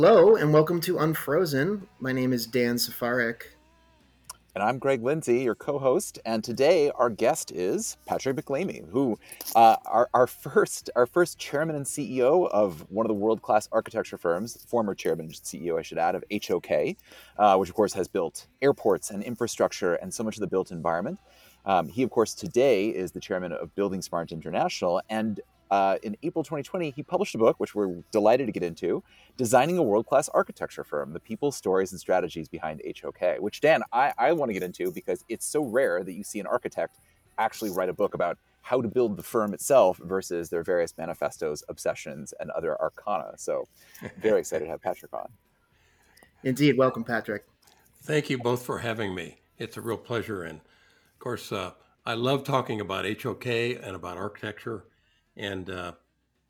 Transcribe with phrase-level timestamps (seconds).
[0.00, 1.88] Hello and welcome to Unfrozen.
[1.98, 3.57] My name is Dan Safarik.
[4.58, 6.18] And I'm Greg Lindsay, your co-host.
[6.24, 9.16] And today our guest is Patrick MacLeamy, who
[9.54, 14.18] uh, our, our first our first chairman and CEO of one of the world-class architecture
[14.18, 16.96] firms, former chairman and CEO, I should add, of HOK,
[17.38, 20.72] uh, which of course has built airports and infrastructure and so much of the built
[20.72, 21.20] environment.
[21.64, 25.40] Um, he, of course, today is the chairman of Building Smart International, and
[25.70, 29.02] uh, in April 2020, he published a book, which we're delighted to get into,
[29.36, 33.82] Designing a World Class Architecture Firm The People, Stories, and Strategies Behind HOK, which, Dan,
[33.92, 36.98] I, I want to get into because it's so rare that you see an architect
[37.38, 41.62] actually write a book about how to build the firm itself versus their various manifestos,
[41.68, 43.32] obsessions, and other arcana.
[43.36, 43.66] So,
[44.18, 45.28] very excited to have Patrick on.
[46.44, 46.76] Indeed.
[46.76, 47.46] Welcome, Patrick.
[48.02, 49.38] Thank you both for having me.
[49.58, 50.42] It's a real pleasure.
[50.42, 51.72] And of course, uh,
[52.06, 54.84] I love talking about HOK and about architecture
[55.38, 55.92] and uh,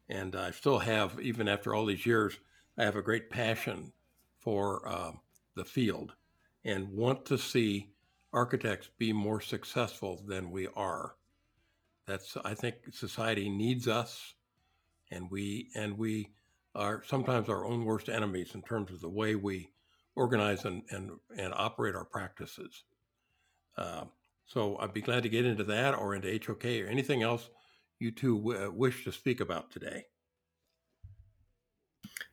[0.08, 2.38] and I still have, even after all these years,
[2.78, 3.92] I have a great passion
[4.38, 5.12] for uh,
[5.54, 6.14] the field
[6.64, 7.90] and want to see
[8.32, 11.14] architects be more successful than we are.
[12.06, 14.34] That's I think society needs us,
[15.10, 16.30] and we and we
[16.74, 19.70] are sometimes our own worst enemies in terms of the way we
[20.16, 22.84] organize and and, and operate our practices.
[23.76, 24.04] Uh,
[24.46, 27.50] so I'd be glad to get into that or into HOK or anything else
[28.00, 30.04] you two uh, wish to speak about today.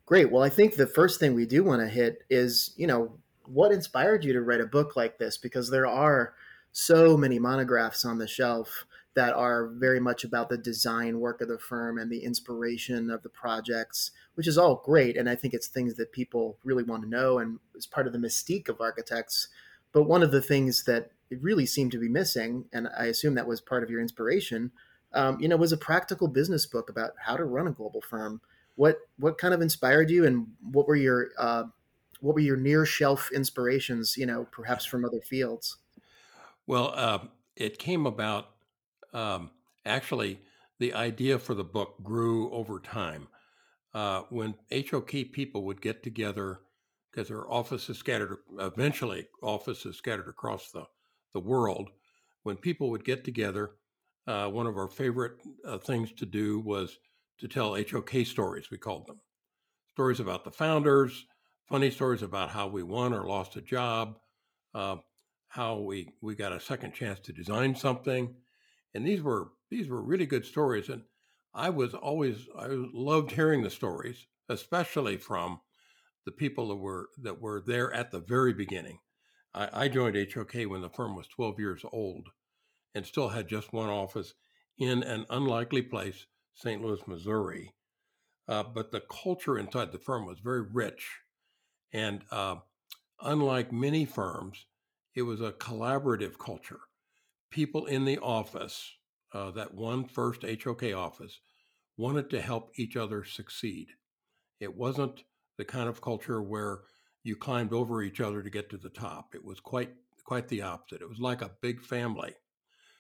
[0.06, 0.32] Great.
[0.32, 3.72] Well, I think the first thing we do want to hit is, you know, what
[3.72, 5.38] inspired you to write a book like this?
[5.38, 6.34] Because there are
[6.72, 8.86] so many monographs on the shelf
[9.16, 13.24] that are very much about the design work of the firm and the inspiration of
[13.24, 15.16] the projects, which is all great.
[15.16, 18.14] And I think it's things that people really want to know and is part of
[18.14, 19.48] the mystique of architects.
[19.94, 23.48] But one of the things that really seemed to be missing, and I assume that
[23.48, 24.72] was part of your inspiration,
[25.16, 28.42] um, you know, was a practical business book about how to run a global firm.
[28.76, 31.64] What what kind of inspired you, and what were your uh,
[32.20, 34.18] what were your near shelf inspirations?
[34.18, 35.78] You know, perhaps from other fields.
[36.68, 37.20] Well, uh,
[37.56, 38.50] it came about
[39.14, 39.52] um,
[39.86, 40.42] actually.
[40.78, 43.30] The idea for the book grew over time.
[43.94, 46.60] Uh, when HOK people would get together,
[47.10, 50.84] because their offices scattered, eventually offices scattered across the,
[51.34, 51.92] the world,
[52.44, 53.72] when people would get together,
[54.28, 55.34] uh, one of our favorite
[55.68, 56.98] uh, things to do was
[57.40, 59.20] to tell HOK stories, we called them.
[59.92, 61.26] Stories about the founders,
[61.68, 64.18] funny stories about how we won or lost a job,
[64.74, 64.98] uh,
[65.48, 68.36] how we, we got a second chance to design something.
[68.94, 70.90] And these were these were really good stories.
[70.90, 71.04] And
[71.54, 75.60] I was always I loved hearing the stories, especially from
[76.26, 79.00] the people that were that were there at the very beginning.
[79.54, 82.30] I, I joined HOK when the firm was 12 years old
[82.96, 84.34] and still had just one office
[84.80, 86.82] in an unlikely place, St.
[86.82, 87.74] Louis, Missouri.
[88.48, 91.20] Uh, but the culture inside the firm was very rich.
[91.94, 92.58] And uh,
[93.22, 94.66] unlike many firms,
[95.14, 96.80] it was a collaborative culture.
[97.52, 98.94] People in the office,
[99.34, 101.40] uh, that one first HOK office,
[101.98, 103.88] wanted to help each other succeed.
[104.60, 105.24] It wasn't
[105.58, 106.82] the kind of culture where
[107.24, 109.34] you climbed over each other to get to the top.
[109.34, 109.92] It was quite
[110.24, 111.02] quite the opposite.
[111.02, 112.34] It was like a big family.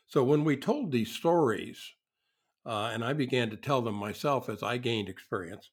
[0.07, 1.93] So when we told these stories,
[2.65, 5.69] uh, and I began to tell them myself as I gained experience,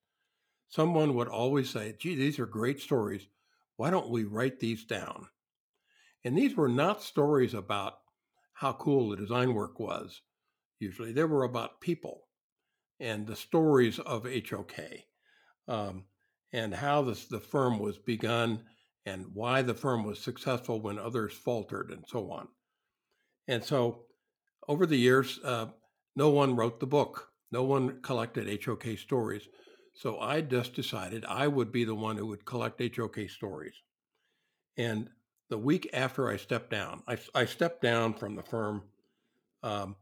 [0.69, 3.27] someone would always say, gee, these are great stories.
[3.77, 5.27] Why don't we write these down?
[6.25, 7.95] And these were not stories about
[8.55, 10.23] how cool the design work was,
[10.79, 11.13] usually.
[11.13, 12.29] They were about people
[13.01, 14.79] and the stories of HOK
[15.67, 16.05] um,
[16.53, 18.63] and how this, the firm was begun
[19.05, 22.47] and why the firm was successful when others faltered and so on.
[23.49, 24.05] And so
[24.69, 25.67] over the years, uh,
[26.17, 27.29] no one wrote the book.
[27.51, 29.49] No one collected HOK stories.
[29.95, 33.75] So I just decided I would be the one who would collect HOK stories.
[34.77, 35.11] And
[35.51, 38.83] the week after I stepped down, I, I stepped down from the firm
[39.63, 39.97] um,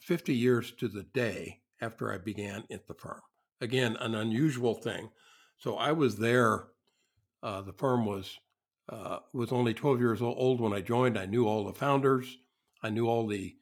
[0.00, 3.20] 50 years to the day after I began at the firm.
[3.60, 5.08] Again, an unusual thing.
[5.56, 6.68] So I was there.
[7.42, 8.38] Uh, the firm was
[8.88, 11.18] uh, was only 12 years old when I joined.
[11.18, 12.38] I knew all the founders.
[12.82, 13.54] I knew all the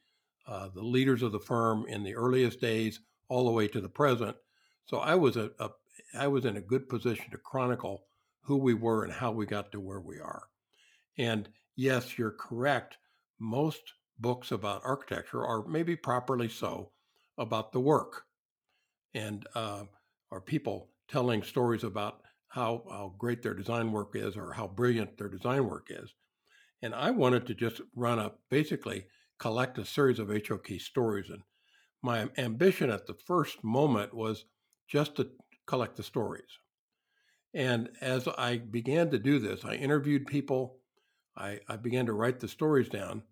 [0.47, 2.99] uh, the leaders of the firm in the earliest days
[3.29, 4.35] all the way to the present.
[4.85, 5.69] So I was a, a
[6.13, 8.05] I was in a good position to chronicle
[8.41, 10.43] who we were and how we got to where we are.
[11.17, 12.97] And yes, you're correct.
[13.39, 13.81] Most
[14.19, 16.91] books about architecture are maybe properly so
[17.37, 18.23] about the work
[19.13, 19.83] and uh,
[20.31, 25.17] are people telling stories about how, how great their design work is or how brilliant
[25.17, 26.13] their design work is.
[26.81, 29.05] And I wanted to just run up, basically
[29.39, 31.29] collect a series of HOK stories.
[31.29, 31.43] And
[32.01, 34.45] my ambition at the first moment was
[34.87, 35.29] just to
[35.65, 36.59] collect the stories.
[37.53, 40.77] And as I began to do this, I interviewed people,
[41.35, 43.23] I, I began to write the stories down.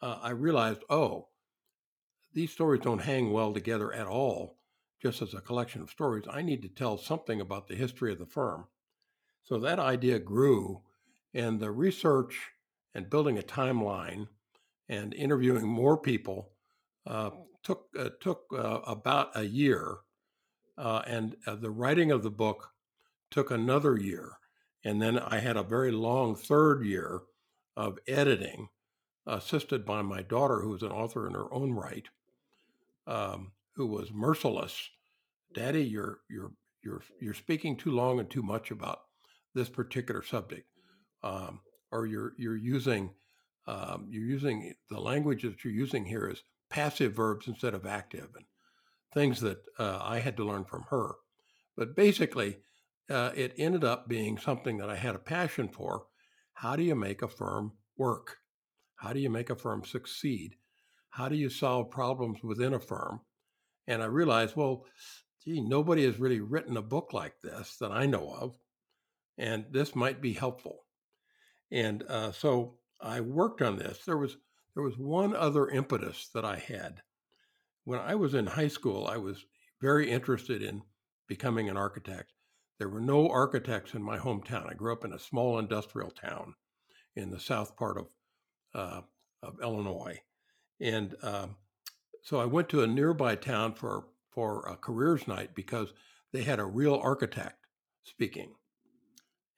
[0.00, 1.28] Uh, I realized, oh,
[2.34, 4.58] these stories don't hang well together at all,
[5.00, 6.24] just as a collection of stories.
[6.30, 8.66] I need to tell something about the history of the firm.
[9.44, 10.82] So that idea grew,
[11.34, 12.50] and the research
[12.94, 14.28] and building a timeline
[14.92, 16.50] and interviewing more people
[17.06, 17.30] uh,
[17.62, 19.96] took uh, took uh, about a year,
[20.76, 22.68] uh, and uh, the writing of the book
[23.30, 24.32] took another year,
[24.84, 27.22] and then I had a very long third year
[27.74, 28.68] of editing,
[29.26, 32.06] assisted by my daughter, who was an author in her own right,
[33.06, 34.90] um, who was merciless.
[35.54, 36.52] Daddy, you're you're
[36.84, 39.00] you're you're speaking too long and too much about
[39.54, 40.68] this particular subject,
[41.22, 41.60] um,
[41.90, 43.10] or you're you're using
[43.66, 48.28] um, you're using the language that you're using here is passive verbs instead of active,
[48.34, 48.44] and
[49.12, 51.14] things that uh, I had to learn from her.
[51.76, 52.58] But basically,
[53.10, 56.06] uh, it ended up being something that I had a passion for.
[56.54, 58.38] How do you make a firm work?
[58.96, 60.56] How do you make a firm succeed?
[61.10, 63.20] How do you solve problems within a firm?
[63.86, 64.86] And I realized, well,
[65.44, 68.56] gee, nobody has really written a book like this that I know of,
[69.36, 70.84] and this might be helpful.
[71.70, 74.04] And uh, so I worked on this.
[74.04, 74.36] There was
[74.74, 77.02] there was one other impetus that I had.
[77.84, 79.44] When I was in high school, I was
[79.80, 80.82] very interested in
[81.26, 82.32] becoming an architect.
[82.78, 84.70] There were no architects in my hometown.
[84.70, 86.54] I grew up in a small industrial town
[87.16, 88.06] in the south part of
[88.74, 89.00] uh,
[89.42, 90.20] of Illinois,
[90.80, 91.56] and um,
[92.22, 95.92] so I went to a nearby town for for a careers night because
[96.32, 97.66] they had a real architect
[98.04, 98.54] speaking,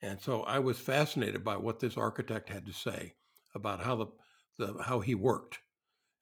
[0.01, 3.13] and so I was fascinated by what this architect had to say
[3.55, 4.07] about how the,
[4.59, 5.59] the how he worked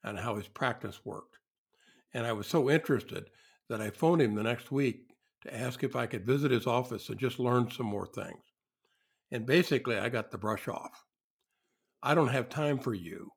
[0.04, 1.38] and how his practice worked.
[2.14, 3.26] And I was so interested
[3.70, 5.08] that I phoned him the next week
[5.42, 8.44] to ask if I could visit his office and just learn some more things.
[9.32, 11.06] And basically, I got the brush off.
[12.02, 13.32] I don't have time for you.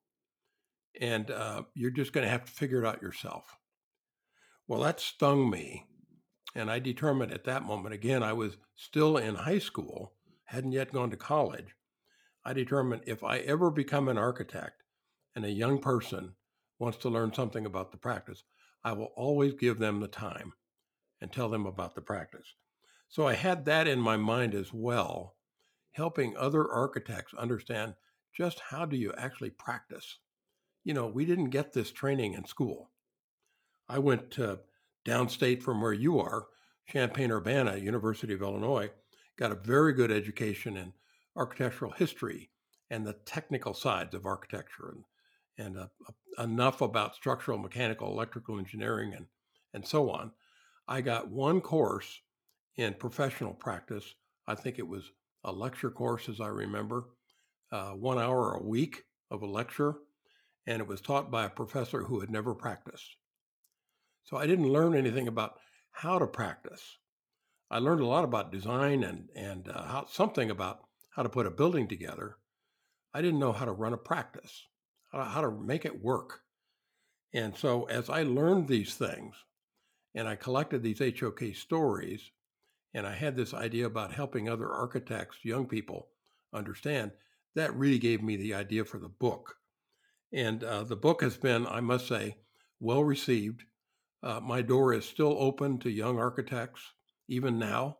[0.99, 3.57] And uh, you're just going to have to figure it out yourself.
[4.67, 5.85] Well, that stung me.
[6.55, 10.13] And I determined at that moment, again, I was still in high school,
[10.45, 11.75] hadn't yet gone to college.
[12.47, 14.81] I determined if I ever become an architect
[15.35, 16.31] and a young person
[16.79, 18.45] wants to learn something about the practice,
[18.85, 20.53] I will always give them the time
[21.19, 22.53] and tell them about the practice.
[23.09, 25.35] So I had that in my mind as well,
[25.91, 27.95] helping other architects understand
[28.33, 30.19] just how do you actually practice.
[30.85, 32.91] You know, we didn't get this training in school.
[33.89, 34.59] I went to
[35.05, 36.45] downstate from where you are,
[36.87, 38.89] Champaign Urbana, University of Illinois,
[39.37, 40.93] got a very good education in
[41.37, 42.49] architectural history
[42.89, 45.03] and the technical sides of architecture and,
[45.57, 49.25] and uh, uh, enough about structural, mechanical, electrical engineering, and,
[49.73, 50.31] and so on.
[50.87, 52.21] I got one course
[52.77, 54.15] in professional practice.
[54.47, 55.11] I think it was
[55.43, 57.05] a lecture course, as I remember,
[57.71, 59.95] uh, one hour a week of a lecture,
[60.65, 63.17] and it was taught by a professor who had never practiced.
[64.23, 65.59] So I didn't learn anything about
[65.91, 66.97] how to practice.
[67.69, 70.86] I learned a lot about design and and uh, how, something about
[71.17, 72.37] how to put a building together.
[73.11, 74.67] I didn't know how to run a practice,
[75.11, 76.41] how to, make it work.
[77.33, 79.35] And so as I learned these things
[80.13, 82.29] and I collected these HOK stories,
[82.93, 86.09] and I had this idea about helping other architects, young people,
[86.53, 87.11] understand,
[87.55, 89.55] that really gave me the idea for the book.
[90.31, 92.37] And uh, the book has been, I must say,
[92.79, 93.63] well received.
[94.21, 96.81] Uh, my door is still open to young architects,
[97.27, 97.97] even now.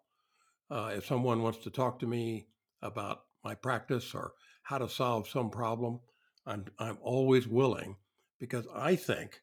[0.70, 2.48] Uh, if someone wants to talk to me
[2.82, 6.00] about my practice or how to solve some problem,
[6.46, 7.96] I'm, I'm always willing
[8.40, 9.42] because I think,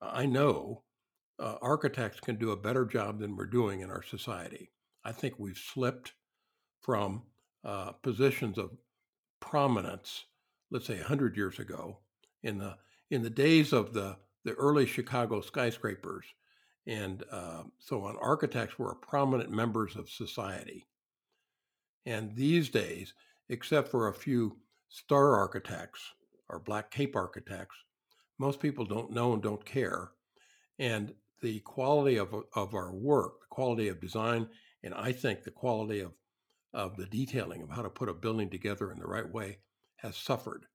[0.00, 0.82] I know
[1.38, 4.70] uh, architects can do a better job than we're doing in our society.
[5.04, 6.12] I think we've slipped
[6.80, 7.22] from
[7.64, 8.70] uh, positions of
[9.40, 10.24] prominence,
[10.70, 11.98] let's say 100 years ago,
[12.42, 12.76] in the
[13.10, 16.24] in the days of the the early Chicago skyscrapers,
[16.86, 18.16] and uh, so on.
[18.20, 20.86] Architects were prominent members of society,
[22.06, 23.14] and these days,
[23.48, 24.56] except for a few
[24.88, 26.00] star architects
[26.48, 27.76] or black cape architects,
[28.38, 30.10] most people don't know and don't care.
[30.78, 34.48] And the quality of, of our work, the quality of design,
[34.82, 36.12] and I think the quality of,
[36.72, 39.58] of the detailing of how to put a building together in the right way
[39.96, 40.66] has suffered.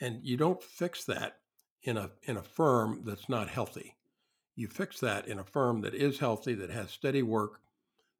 [0.00, 1.38] And you don't fix that
[1.82, 3.96] in a, in a firm that's not healthy.
[4.54, 7.60] You fix that in a firm that is healthy, that has steady work,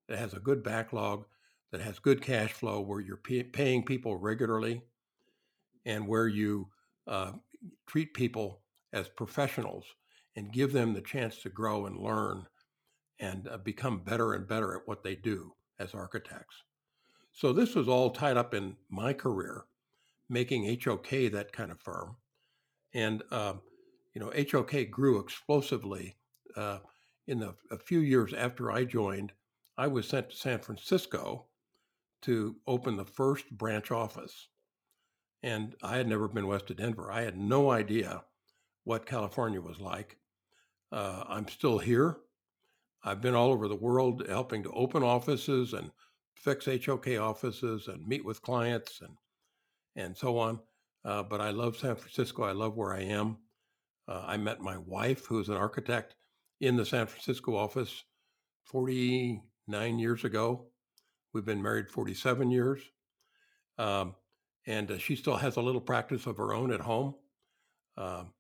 [0.09, 1.27] that has a good backlog,
[1.73, 4.83] that has good cash flow, where you're pay, paying people regularly,
[5.85, 6.69] and where you
[7.09, 7.33] uh,
[7.87, 8.61] treat people
[8.93, 9.85] as professionals
[10.37, 12.47] and give them the chance to grow and learn
[13.19, 16.57] and uh, become better and better at what they do as architects.
[17.33, 19.65] So this was all tied up in my career,
[20.29, 22.17] making HOK that kind of firm.
[22.95, 23.55] And, uh,
[24.15, 26.17] you know, HOK grew explosively.
[26.55, 26.79] Uh,
[27.27, 29.33] in the, a few years after I joined,
[29.79, 31.47] I was sent to San Francisco
[32.23, 34.49] to open the first branch office.
[35.43, 37.11] And I had never been west of Denver.
[37.11, 38.25] I had no idea
[38.85, 40.17] what California was like.
[40.91, 42.19] Uh, I'm still here.
[43.05, 45.91] I've been all over the world helping to open offices and
[46.37, 49.17] fix HOK offices and meet with clients and
[49.97, 50.61] and so on.
[51.05, 52.45] Uh, but I love San Francisco.
[52.45, 53.37] I love where I am.
[54.09, 56.15] Uh, I met my wife, who's an architect,
[56.61, 58.05] in the San Francisco office
[58.65, 60.72] 49 years ago.
[61.33, 62.81] We've been married 47 years.
[63.79, 64.15] Um,
[64.67, 67.15] and uh, she still has a little practice of her own at home.
[67.97, 68.33] Um,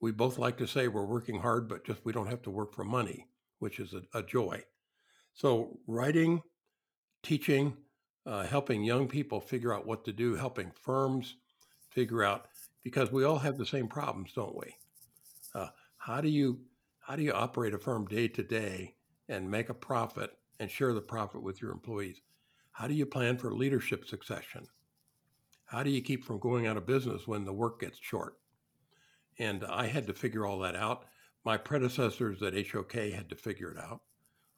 [0.00, 2.74] we both like to say we're working hard, but just we don't have to work
[2.74, 3.26] for money,
[3.58, 4.62] which is a, a joy.
[5.34, 6.42] So, writing,
[7.22, 7.76] teaching,
[8.26, 11.36] uh, helping young people figure out what to do, helping firms
[11.90, 12.46] figure out
[12.82, 14.74] because we all have the same problems, don't we?
[15.54, 16.60] Uh, how do you
[17.00, 18.94] how do you operate a firm day to day
[19.28, 20.30] and make a profit
[20.60, 22.20] and share the profit with your employees?
[22.80, 24.66] How do you plan for leadership succession?
[25.66, 28.38] How do you keep from going out of business when the work gets short?
[29.38, 31.04] And I had to figure all that out.
[31.44, 34.00] My predecessors at HOK had to figure it out.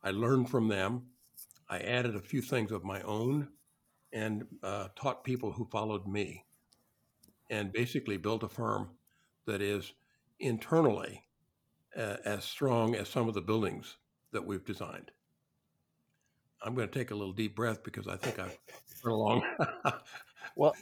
[0.04, 1.02] I learned from them.
[1.68, 3.48] I added a few things of my own
[4.12, 6.44] and uh, taught people who followed me
[7.50, 8.90] and basically built a firm
[9.46, 9.94] that is
[10.38, 11.24] internally
[11.96, 13.96] uh, as strong as some of the buildings
[14.30, 15.10] that we've designed.
[16.64, 18.56] I'm going to take a little deep breath because I think I've
[19.04, 19.42] run along.
[20.56, 20.74] well,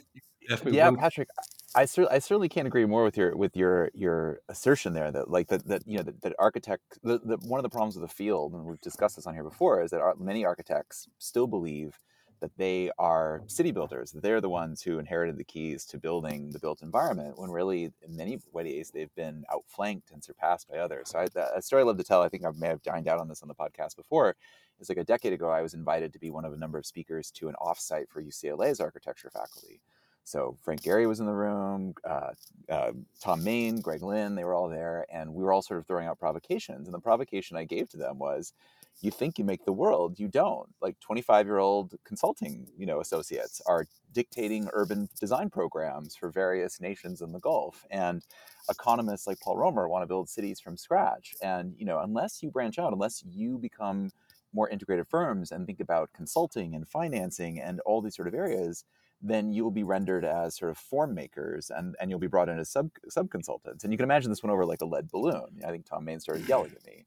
[0.65, 0.91] yeah.
[0.91, 1.29] Patrick,
[1.75, 5.29] I, cer- I certainly can't agree more with your with your your assertion there that
[5.29, 8.01] like that that you know that, that architect the, the, one of the problems of
[8.01, 11.47] the field and we've discussed this on here before is that our, many architects still
[11.47, 11.97] believe
[12.41, 16.59] that they are city builders they're the ones who inherited the keys to building the
[16.59, 21.19] built environment when really in many ways they've been outflanked and surpassed by others so
[21.19, 23.27] I, a story I love to tell I think I may have dined out on
[23.27, 24.35] this on the podcast before
[24.79, 26.85] is like a decade ago I was invited to be one of a number of
[26.85, 29.79] speakers to an offsite for UCLA's architecture faculty
[30.23, 32.31] so Frank Gehry was in the room, uh,
[32.69, 35.87] uh, Thom Mayne, Greg Lynn, they were all there, and we were all sort of
[35.87, 36.87] throwing out provocations.
[36.87, 38.53] And the provocation I gave to them was,
[39.01, 43.87] "You think you make the world, you don't." Like 25-year-old consulting, you know, associates are
[44.13, 48.23] dictating urban design programs for various nations in the Gulf, and
[48.69, 51.33] economists like Paul Romer want to build cities from scratch.
[51.41, 54.11] And you know, unless you branch out, unless you become
[54.53, 58.83] more integrated firms and think about consulting and financing and all these sort of areas
[59.21, 62.49] then you will be rendered as sort of form makers and, and you'll be brought
[62.49, 63.83] in as sub sub consultants.
[63.83, 65.61] And you can imagine this went over like a lead balloon.
[65.65, 67.05] I think tom Mayne started yelling at me.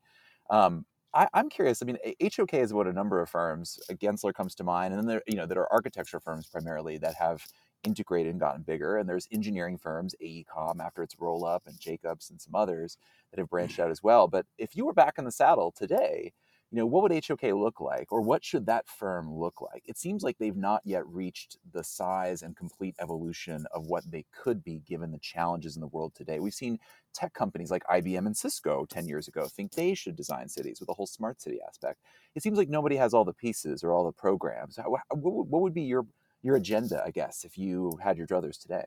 [0.51, 0.85] Um,
[1.15, 1.81] I, am curious.
[1.81, 3.79] I mean, HOK is what a number of firms.
[3.89, 6.99] Uh, Gensler comes to mind, and then there, you know, there are architecture firms primarily
[6.99, 7.47] that have
[7.85, 8.97] integrated and gotten bigger.
[8.97, 12.99] And there's engineering firms, AECOM after its roll up, and Jacobs and some others
[13.31, 13.83] that have branched mm-hmm.
[13.83, 14.27] out as well.
[14.27, 16.33] But if you were back in the saddle today,
[16.75, 19.85] you know, what would HOK look like or what should that firm look like?
[19.87, 24.25] It seems like they've not yet reached the size and complete evolution of what they
[24.33, 26.41] could be given the challenges in the world today.
[26.41, 26.81] We've seen
[27.13, 30.89] tech companies like IBM and Cisco 10 years ago think they should design cities with
[30.89, 32.01] a whole smart city aspect.
[32.35, 34.77] It seems like nobody has all the pieces or all the programs.
[34.77, 36.05] What would be your
[36.43, 38.85] your agenda, I guess, if you had your druthers today?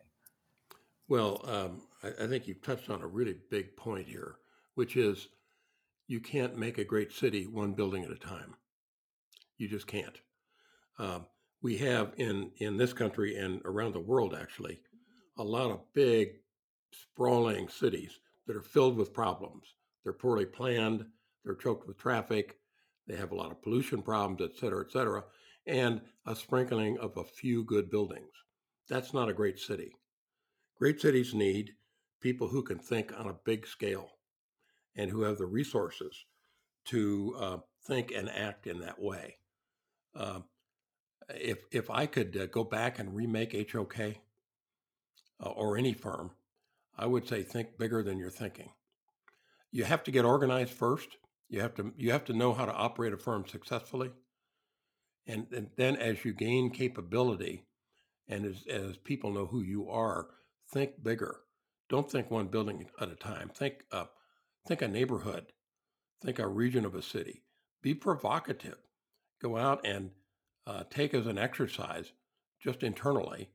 [1.08, 4.36] Well, um, I, I think you've touched on a really big point here,
[4.75, 5.29] which is
[6.08, 8.56] you can't make a great city one building at a time.
[9.58, 10.18] You just can't.
[10.98, 11.26] Um,
[11.62, 14.80] we have in in this country and around the world actually
[15.38, 16.30] a lot of big
[16.92, 19.76] sprawling cities that are filled with problems.
[20.04, 21.06] They're poorly planned.
[21.44, 22.58] They're choked with traffic.
[23.08, 25.24] They have a lot of pollution problems, et cetera, et cetera,
[25.66, 28.32] and a sprinkling of a few good buildings.
[28.90, 29.92] That's not a great city.
[30.78, 31.72] Great cities need
[32.22, 34.17] people who can think on a big scale
[34.98, 36.25] and who have the resources
[36.86, 39.38] to uh, think and act in that way.
[40.16, 40.42] Uh,
[41.30, 46.32] if if I could uh, go back and remake HOK uh, or any firm,
[46.98, 48.72] I would say think bigger than you're thinking.
[49.72, 51.18] You have to get organized first.
[51.50, 54.12] You have to you have to know how to operate a firm successfully,
[55.27, 57.66] and, and then as you gain capability
[58.30, 60.30] And as, as people know who you are,
[60.74, 61.42] think bigger.
[61.89, 63.50] Don't think one building at a time.
[63.50, 64.06] Think uh,
[64.68, 65.48] think a neighborhood.
[66.22, 67.44] Think a region of a city.
[67.82, 68.78] Be provocative.
[69.42, 70.12] Go out and
[70.66, 72.12] uh, take as an exercise,
[72.62, 73.50] just internally,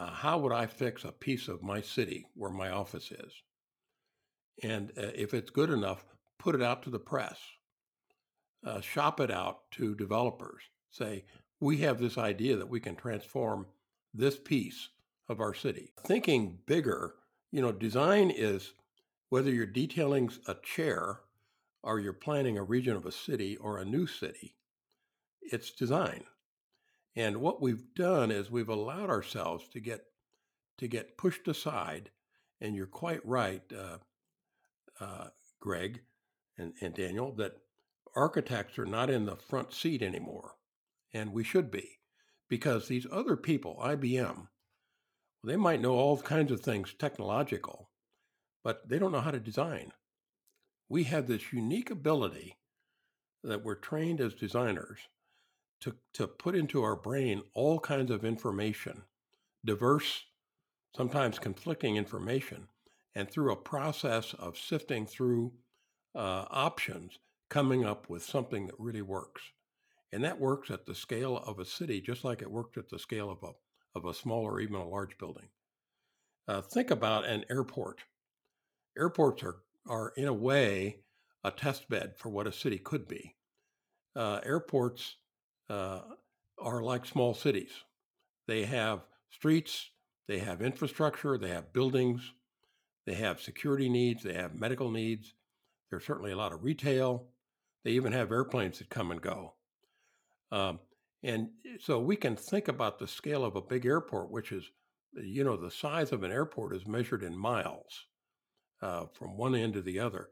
[0.00, 3.32] uh, how would I fix a piece of my city where my office is?
[4.62, 6.06] And uh, if it's good enough,
[6.38, 7.38] put it out to the press.
[8.66, 10.62] Uh, shop it out to developers.
[10.90, 11.24] Say,
[11.60, 13.66] we have this idea that we can transform
[14.14, 14.88] this piece
[15.28, 15.92] of our city.
[16.06, 17.14] Thinking bigger,
[17.52, 18.72] you know, design is
[19.30, 21.20] whether you're detailing a chair
[21.82, 24.56] or you're planning a region of a city or a new city,
[25.40, 26.24] it's design.
[27.16, 30.04] And what we've done is we've allowed ourselves to get
[30.78, 32.10] to get pushed aside.
[32.60, 33.98] And you're quite right, uh,
[35.02, 35.28] uh,
[35.60, 36.00] Greg
[36.58, 37.56] and, and Daniel, that
[38.16, 40.56] architects are not in the front seat anymore,
[41.12, 41.98] and we should be,
[42.48, 44.48] because these other people, IBM,
[45.44, 47.89] they might know all kinds of things technological,
[48.62, 49.92] but they don't know how to design.
[50.88, 52.56] We have this unique ability
[53.42, 54.98] that we're trained as designers
[55.80, 59.02] to, to put into our brain all kinds of information,
[59.64, 60.24] diverse,
[60.96, 62.68] sometimes conflicting information,
[63.14, 65.52] and through a process of sifting through
[66.14, 69.42] uh, options, coming up with something that really works.
[70.12, 72.98] And that works at the scale of a city, just like it worked at the
[72.98, 75.48] scale of a, of a small or even a large building.
[76.48, 78.00] Uh, think about an airport.
[78.98, 79.56] Airports are,
[79.88, 81.00] are, in a way,
[81.44, 83.36] a test bed for what a city could be.
[84.14, 85.16] Uh, airports
[85.68, 86.00] uh,
[86.58, 87.70] are like small cities.
[88.46, 89.90] They have streets,
[90.28, 92.32] they have infrastructure, they have buildings,
[93.06, 95.34] they have security needs, they have medical needs.
[95.88, 97.26] There's certainly a lot of retail.
[97.84, 99.54] They even have airplanes that come and go.
[100.52, 100.80] Um,
[101.22, 104.70] and so we can think about the scale of a big airport, which is,
[105.14, 108.06] you know, the size of an airport is measured in miles
[108.82, 110.28] uh, from one end to the other.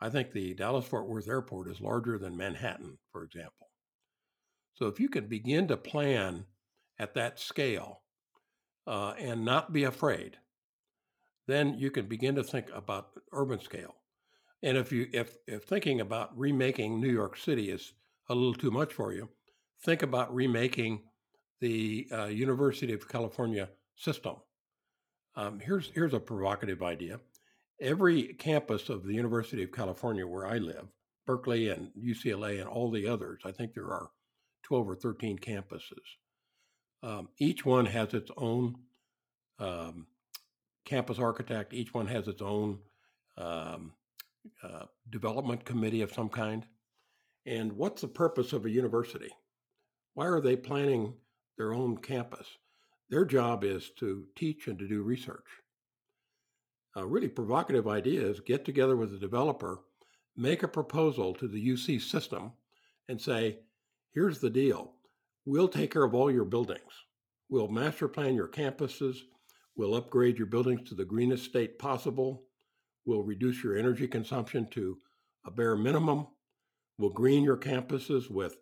[0.00, 3.68] I think the Dallas Fort Worth Airport is larger than Manhattan, for example.
[4.74, 6.44] So if you can begin to plan
[6.98, 8.02] at that scale
[8.86, 10.36] uh, and not be afraid,
[11.48, 13.96] then you can begin to think about urban scale.
[14.62, 17.92] And if you if if thinking about remaking New York City is
[18.28, 19.28] a little too much for you,
[19.84, 21.02] think about remaking
[21.60, 24.36] the uh, University of California system.
[25.36, 27.20] Um, here's here's a provocative idea.
[27.80, 30.88] Every campus of the University of California where I live,
[31.26, 34.10] Berkeley and UCLA and all the others, I think there are
[34.64, 36.02] 12 or 13 campuses.
[37.02, 38.76] Um, each one has its own
[39.60, 40.06] um,
[40.84, 42.78] campus architect, each one has its own
[43.36, 43.92] um,
[44.62, 46.64] uh, development committee of some kind.
[47.46, 49.30] And what's the purpose of a university?
[50.14, 51.14] Why are they planning
[51.56, 52.46] their own campus?
[53.08, 55.46] Their job is to teach and to do research.
[56.96, 59.80] A really provocative idea is get together with the developer,
[60.36, 62.52] make a proposal to the UC system,
[63.08, 63.58] and say,
[64.12, 64.92] Here's the deal
[65.44, 67.04] we'll take care of all your buildings.
[67.48, 69.18] We'll master plan your campuses.
[69.76, 72.44] We'll upgrade your buildings to the greenest state possible.
[73.06, 74.98] We'll reduce your energy consumption to
[75.46, 76.26] a bare minimum.
[76.98, 78.58] We'll green your campuses with,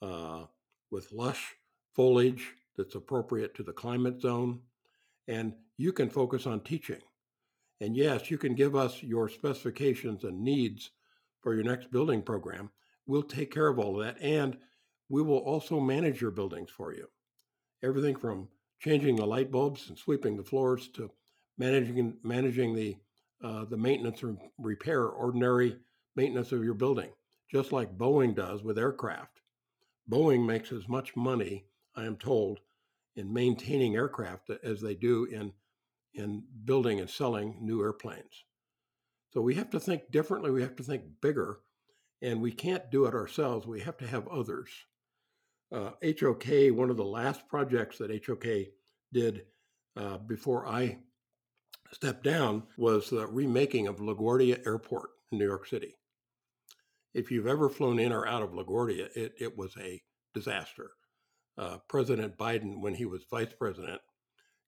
[0.00, 0.44] uh,
[0.90, 1.54] with lush
[1.94, 4.60] foliage that's appropriate to the climate zone.
[5.28, 7.00] And you can focus on teaching.
[7.82, 10.92] And yes, you can give us your specifications and needs
[11.40, 12.70] for your next building program.
[13.06, 14.22] We'll take care of all of that.
[14.22, 14.56] And
[15.08, 17.08] we will also manage your buildings for you.
[17.82, 18.46] Everything from
[18.78, 21.10] changing the light bulbs and sweeping the floors to
[21.58, 22.98] managing managing the
[23.42, 25.76] uh, the maintenance and repair, ordinary
[26.14, 27.10] maintenance of your building,
[27.50, 29.40] just like Boeing does with aircraft.
[30.08, 31.64] Boeing makes as much money,
[31.96, 32.60] I am told,
[33.16, 35.52] in maintaining aircraft as they do in
[36.14, 38.44] in building and selling new airplanes.
[39.32, 40.50] So we have to think differently.
[40.50, 41.60] We have to think bigger,
[42.20, 43.66] and we can't do it ourselves.
[43.66, 44.68] We have to have others
[45.72, 48.46] uh, HOK, one of the last projects that HOK
[49.12, 49.42] did
[49.96, 50.98] uh, before I
[51.92, 55.96] stepped down was the remaking of LaGuardia Airport in New York City.
[57.14, 60.02] If you've ever flown in or out of LaGuardia, it, it was a
[60.34, 60.90] disaster.
[61.58, 64.00] Uh, president Biden, when he was vice president,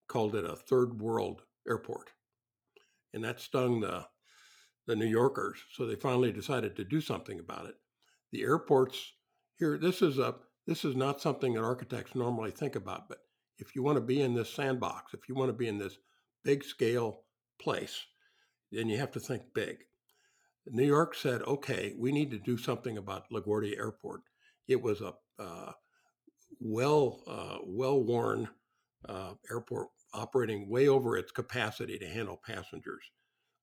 [0.08, 2.10] called it a third world airport.
[3.12, 4.06] And that stung the,
[4.86, 5.58] the New Yorkers.
[5.72, 7.74] So they finally decided to do something about it.
[8.32, 9.12] The airports
[9.58, 10.34] here, this is a
[10.66, 13.18] this is not something that architects normally think about, but
[13.58, 15.98] if you want to be in this sandbox, if you want to be in this
[16.42, 17.20] big scale
[17.60, 18.02] place,
[18.72, 19.76] then you have to think big.
[20.66, 24.22] New York said, okay, we need to do something about LaGuardia Airport.
[24.66, 25.72] It was a uh,
[26.58, 28.48] well uh, well worn
[29.08, 33.02] uh, airport operating way over its capacity to handle passengers.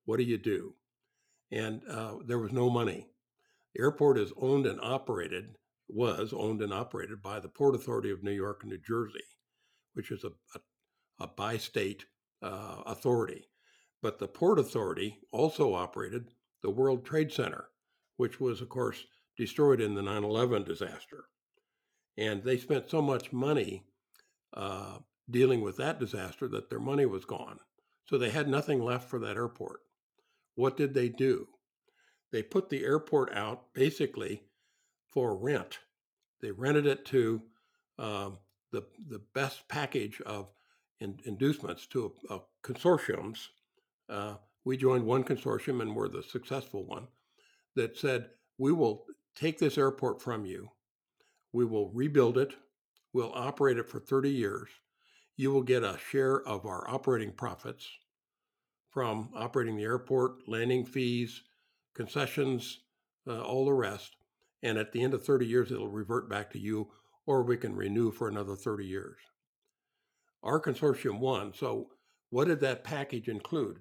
[0.05, 0.75] What do you do?
[1.51, 3.07] And uh, there was no money.
[3.73, 5.55] The airport is owned and operated,
[5.87, 9.23] was owned and operated by the Port Authority of New York and New Jersey,
[9.93, 12.05] which is a, a, a bi state
[12.41, 13.47] uh, authority.
[14.01, 16.29] But the Port Authority also operated
[16.61, 17.65] the World Trade Center,
[18.17, 19.05] which was, of course,
[19.37, 21.25] destroyed in the 9 11 disaster.
[22.17, 23.85] And they spent so much money
[24.53, 24.99] uh,
[25.31, 27.59] dealing with that disaster that their money was gone.
[28.05, 29.81] So they had nothing left for that airport.
[30.55, 31.47] What did they do?
[32.31, 34.43] They put the airport out basically
[35.11, 35.79] for rent.
[36.41, 37.41] They rented it to
[37.99, 38.37] um,
[38.71, 40.49] the, the best package of
[40.99, 43.47] in, inducements to a, a consortiums.
[44.09, 47.07] Uh, we joined one consortium and we're the successful one
[47.75, 50.69] that said, we will take this airport from you.
[51.53, 52.55] We will rebuild it.
[53.13, 54.69] We'll operate it for 30 years.
[55.35, 57.87] You will get a share of our operating profits
[58.89, 61.41] from operating the airport, landing fees,
[61.95, 62.79] concessions,
[63.27, 64.15] uh, all the rest.
[64.61, 66.89] And at the end of 30 years, it'll revert back to you,
[67.25, 69.17] or we can renew for another 30 years.
[70.43, 71.53] Our consortium won.
[71.53, 71.89] So,
[72.29, 73.79] what did that package include?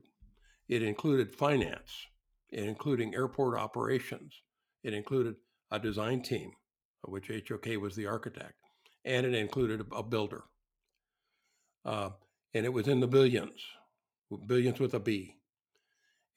[0.68, 2.06] It included finance,
[2.50, 4.42] it included airport operations,
[4.82, 5.36] it included
[5.70, 6.52] a design team,
[7.04, 8.54] of which HOK was the architect,
[9.04, 10.44] and it included a builder.
[11.84, 12.10] Uh,
[12.54, 13.60] and it was in the billions,
[14.46, 15.36] billions with a B.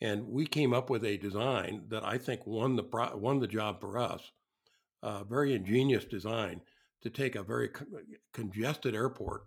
[0.01, 2.83] And we came up with a design that I think won the
[3.15, 4.31] won the job for us.
[5.01, 6.61] A very ingenious design
[7.01, 7.69] to take a very
[8.33, 9.45] congested airport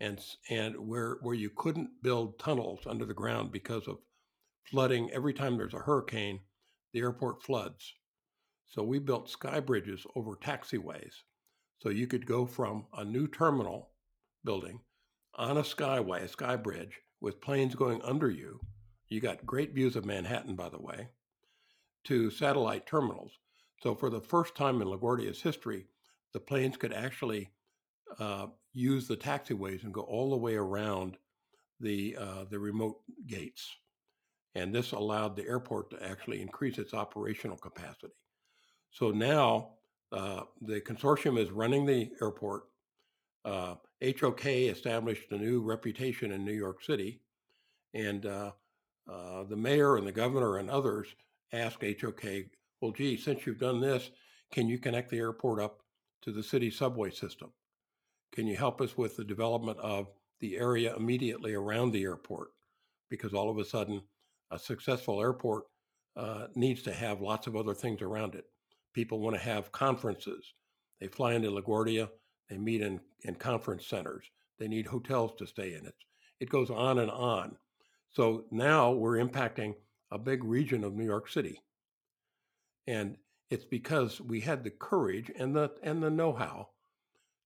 [0.00, 3.98] and and where where you couldn't build tunnels under the ground because of
[4.64, 5.10] flooding.
[5.10, 6.40] Every time there's a hurricane,
[6.92, 7.94] the airport floods.
[8.66, 11.14] So we built sky bridges over taxiways.
[11.80, 13.90] So you could go from a new terminal
[14.44, 14.80] building
[15.38, 18.60] on a skyway, a sky bridge, with planes going under you.
[19.08, 21.08] You got great views of Manhattan, by the way,
[22.04, 23.32] to satellite terminals.
[23.82, 25.86] So for the first time in LaGuardia's history,
[26.32, 27.50] the planes could actually
[28.18, 31.16] uh, use the taxiways and go all the way around
[31.80, 32.96] the uh, the remote
[33.26, 33.70] gates.
[34.54, 38.14] And this allowed the airport to actually increase its operational capacity.
[38.90, 39.74] So now
[40.10, 42.64] uh, the consortium is running the airport.
[43.48, 43.76] Uh,
[44.20, 47.20] HOK established a new reputation in New York City,
[47.94, 48.52] and uh,
[49.10, 51.08] uh, the mayor and the governor and others
[51.52, 52.24] asked HOK,
[52.80, 54.10] "Well, gee, since you've done this,
[54.52, 55.82] can you connect the airport up
[56.22, 57.52] to the city subway system?
[58.32, 60.08] Can you help us with the development of
[60.40, 62.50] the area immediately around the airport?
[63.08, 64.02] Because all of a sudden,
[64.50, 65.64] a successful airport
[66.16, 68.44] uh, needs to have lots of other things around it
[68.98, 70.54] people want to have conferences.
[71.00, 72.08] They fly into LaGuardia,
[72.48, 74.24] they meet in, in conference centers,
[74.58, 75.86] they need hotels to stay in.
[75.86, 75.94] It,
[76.40, 77.56] it goes on and on.
[78.10, 79.74] So now we're impacting
[80.10, 81.60] a big region of New York City.
[82.86, 83.16] And
[83.50, 86.68] it's because we had the courage and the and the know-how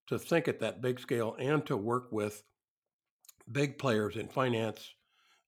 [0.08, 2.42] to think at that big scale and to work with
[3.50, 4.94] big players in finance,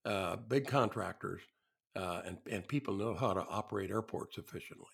[0.05, 1.43] uh, big contractors,
[1.97, 4.87] uh, and, and people know how to operate airports efficiently.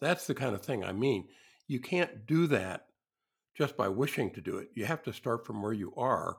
[0.00, 1.28] That's the kind of thing I mean.
[1.68, 2.86] You can't do that
[3.54, 4.70] just by wishing to do it.
[4.74, 6.38] You have to start from where you are.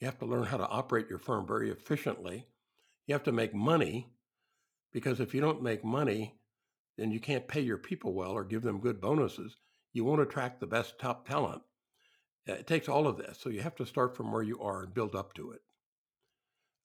[0.00, 2.46] You have to learn how to operate your firm very efficiently.
[3.06, 4.12] You have to make money
[4.92, 6.34] because if you don't make money,
[6.96, 9.56] then you can't pay your people well or give them good bonuses.
[9.92, 11.62] You won't attract the best top talent.
[12.48, 13.38] Uh, it takes all of this.
[13.40, 15.60] So you have to start from where you are and build up to it.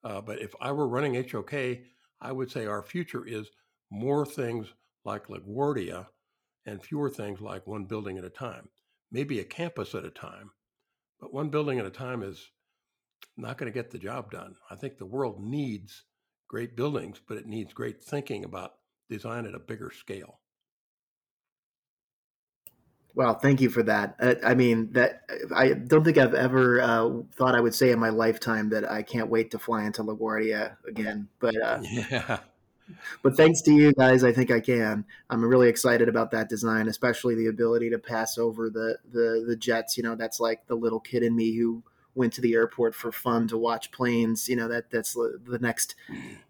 [0.04, 1.54] Uh, but if I were running HOK,
[2.22, 3.50] I would say our future is
[3.90, 4.68] more things
[5.06, 6.08] like LaGuardia
[6.66, 8.70] and fewer things like one building at a time.
[9.14, 10.52] Maybe a campus at a time,
[11.22, 12.50] but one building at a time is
[13.38, 14.56] not going to get the job done.
[14.70, 16.04] I think the world needs
[16.50, 18.74] great buildings, but it needs great thinking about
[19.10, 20.40] design at a bigger scale.
[23.16, 24.16] Well, thank you for that.
[24.20, 25.22] Uh, I mean, that
[25.56, 29.04] I don't think I've ever uh, thought I would say in my lifetime that I
[29.04, 31.28] can't wait to fly into LaGuardia again.
[31.40, 32.40] But uh, yeah,
[33.22, 35.06] but thanks to you guys, I think I can.
[35.30, 39.56] I'm really excited about that design, especially the ability to pass over the the the
[39.56, 39.98] jets.
[39.98, 41.84] You know, that's like the little kid in me who
[42.16, 44.50] went to the airport for fun to watch planes.
[44.50, 45.96] You know, that that's the next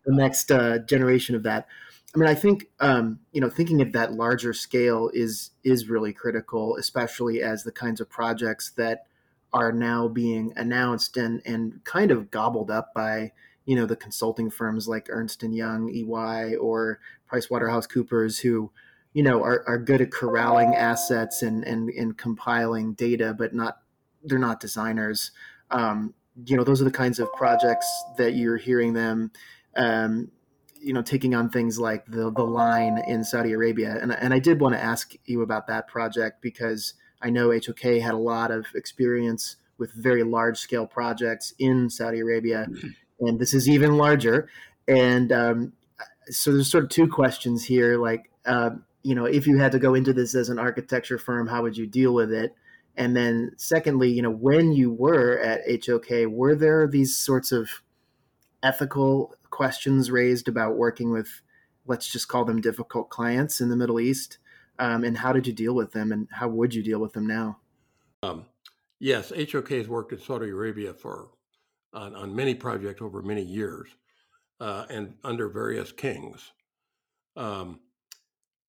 [0.05, 1.67] the next uh, generation of that.
[2.15, 6.13] I mean, I think um, you know thinking of that larger scale is is really
[6.13, 9.05] critical, especially as the kinds of projects that
[9.51, 13.31] are now being announced and and kind of gobbled up by
[13.65, 16.99] you know the consulting firms like Ernst and Young, EY, or
[17.31, 18.71] PricewaterhouseCoopers, who
[19.13, 23.79] you know are, are good at corralling assets and, and and compiling data, but not
[24.23, 25.31] they're not designers.
[25.71, 26.13] Um,
[26.45, 29.31] you know, those are the kinds of projects that you're hearing them,
[29.75, 30.31] um,
[30.81, 33.97] you know, taking on things like the the line in Saudi Arabia.
[34.01, 37.81] And and I did want to ask you about that project because I know HOK
[38.01, 42.89] had a lot of experience with very large scale projects in Saudi Arabia, mm-hmm.
[43.27, 44.49] And this is even larger.
[44.87, 45.73] And um,
[46.29, 48.29] so there's sort of two questions here, like.
[48.45, 48.71] Uh,
[49.03, 51.77] you know, if you had to go into this as an architecture firm, how would
[51.77, 52.55] you deal with it?
[52.95, 57.69] And then, secondly, you know, when you were at HOK, were there these sorts of
[58.61, 61.41] ethical questions raised about working with,
[61.85, 64.37] let's just call them difficult clients in the Middle East?
[64.79, 67.27] Um, and how did you deal with them, and how would you deal with them
[67.27, 67.59] now?
[68.21, 68.45] Um,
[68.99, 71.29] yes, HOK has worked in Saudi Arabia for
[71.93, 73.89] on, on many projects over many years,
[74.59, 76.51] uh, and under various kings.
[77.35, 77.79] Um,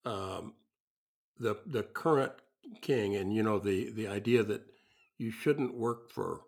[0.05, 0.55] um,
[1.39, 2.33] the the current
[2.81, 4.63] king, and you know the the idea that
[5.19, 6.43] you shouldn't work for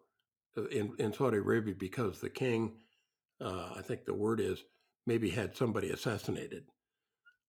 [0.56, 2.74] uh, in in Saudi Arabia because the king,
[3.40, 4.62] uh, I think the word is
[5.06, 6.64] maybe had somebody assassinated.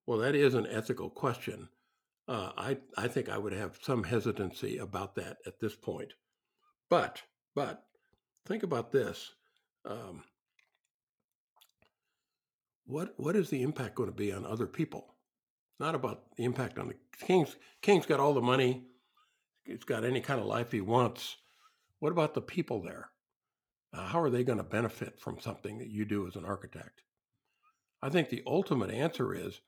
[0.05, 1.69] Well, that is an ethical question.
[2.27, 6.13] Uh, I I think I would have some hesitancy about that at this point,
[6.89, 7.21] but
[7.55, 7.86] but
[8.47, 9.31] think about this.
[9.85, 10.23] Um,
[12.85, 15.17] what what is the impact going to be on other people?
[15.79, 18.83] not about the impact on the king's king's got all the money
[19.63, 21.37] he's got any kind of life he wants
[21.99, 23.09] what about the people there
[23.93, 27.01] uh, how are they going to benefit from something that you do as an architect
[28.01, 29.61] i think the ultimate answer is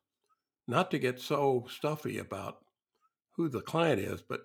[0.67, 2.59] not to get so stuffy about
[3.35, 4.41] who the client is but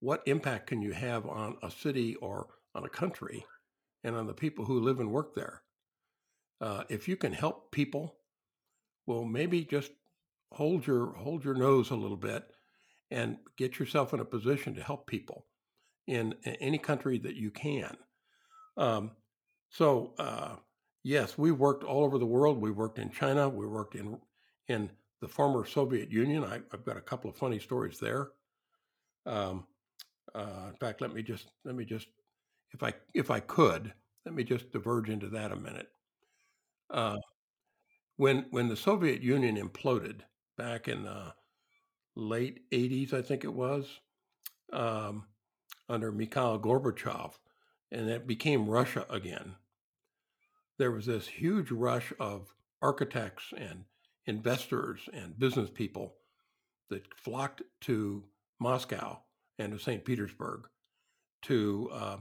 [0.00, 3.44] what impact can you have on a city or on a country
[4.06, 5.62] and on the people who live and work there
[6.60, 8.16] uh, if you can help people
[9.06, 9.92] well maybe just
[10.52, 12.44] hold your hold your nose a little bit
[13.10, 15.46] and get yourself in a position to help people
[16.06, 17.96] in, any country that you can.
[18.76, 19.12] Um,
[19.70, 20.56] so uh,
[21.02, 22.60] yes, we've worked all over the world.
[22.60, 23.48] We worked in China.
[23.48, 24.18] We worked in
[24.68, 24.90] in
[25.20, 26.44] the former Soviet Union.
[26.44, 28.30] I, have got a couple of funny stories there.
[29.24, 29.64] Um,
[30.34, 32.08] uh, in fact, let me just let me just
[32.72, 33.92] if I if I could
[34.24, 35.88] let me just diverge into that a minute.
[36.90, 37.16] Uh,
[38.16, 40.22] when when the Soviet Union imploded,
[40.56, 41.34] back in the
[42.14, 44.00] late 80s, I think it was,
[44.72, 45.26] um,
[45.88, 47.34] under Mikhail Gorbachev,
[47.92, 49.54] and it became Russia again.
[50.78, 52.52] There was this huge rush of
[52.82, 53.84] architects and
[54.26, 56.14] investors and business people
[56.90, 58.24] that flocked to
[58.58, 59.20] Moscow
[59.58, 60.04] and to St.
[60.04, 60.68] Petersburg
[61.42, 62.16] to uh,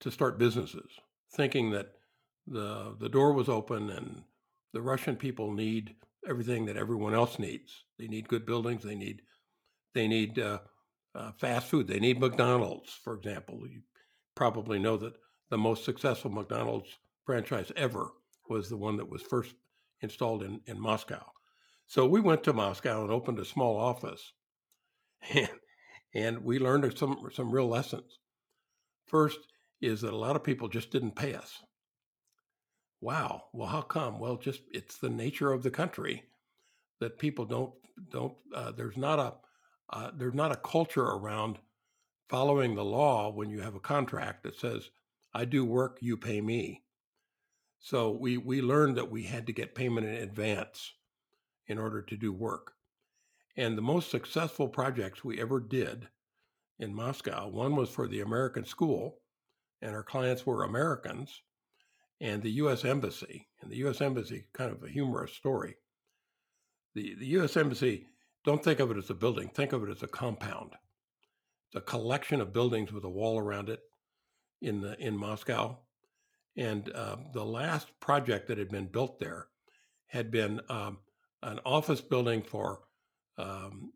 [0.00, 0.90] to start businesses,
[1.32, 1.92] thinking that
[2.46, 4.22] the the door was open and
[4.72, 5.94] the Russian people need
[6.28, 7.84] everything that everyone else needs.
[7.98, 8.82] They need good buildings.
[8.82, 9.22] They need
[9.94, 10.60] they need uh,
[11.14, 11.86] uh, fast food.
[11.86, 13.66] They need McDonald's, for example.
[13.68, 13.82] You
[14.34, 15.14] probably know that
[15.50, 16.88] the most successful McDonald's
[17.24, 18.10] franchise ever
[18.48, 19.54] was the one that was first
[20.00, 21.24] installed in, in Moscow.
[21.86, 24.32] So we went to Moscow and opened a small office,
[25.34, 25.48] and
[26.14, 28.18] and we learned some some real lessons.
[29.06, 29.40] First
[29.80, 31.62] is that a lot of people just didn't pay us.
[33.00, 33.44] Wow.
[33.52, 34.18] Well, how come?
[34.18, 36.24] Well, just it's the nature of the country
[37.00, 37.72] that people don't
[38.10, 38.34] don't.
[38.54, 39.34] Uh, there's not a
[39.90, 41.58] uh, there's not a culture around
[42.28, 44.90] following the law when you have a contract that says
[45.32, 46.82] I do work, you pay me.
[47.78, 50.92] So we we learned that we had to get payment in advance
[51.66, 52.74] in order to do work.
[53.56, 56.08] And the most successful projects we ever did
[56.78, 59.19] in Moscow, one was for the American school,
[59.82, 61.42] and our clients were Americans
[62.20, 62.84] and the U.S.
[62.84, 63.48] Embassy.
[63.62, 64.00] And the U.S.
[64.00, 65.76] Embassy, kind of a humorous story.
[66.94, 67.56] The, the U.S.
[67.56, 68.06] Embassy,
[68.44, 70.72] don't think of it as a building, think of it as a compound.
[71.68, 73.80] It's a collection of buildings with a wall around it
[74.60, 75.78] in, the, in Moscow.
[76.56, 79.46] And uh, the last project that had been built there
[80.08, 80.98] had been um,
[81.42, 82.80] an office building for
[83.38, 83.92] um,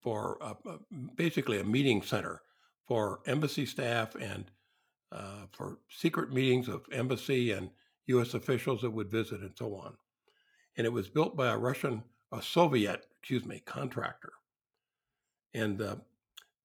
[0.00, 0.78] for uh, uh
[1.14, 2.42] basically a meeting center
[2.88, 4.50] for embassy staff and
[5.12, 7.70] uh, for secret meetings of embassy and
[8.06, 8.34] U.S.
[8.34, 9.94] officials that would visit and so on.
[10.76, 14.32] And it was built by a Russian, a Soviet, excuse me, contractor.
[15.54, 15.96] And uh,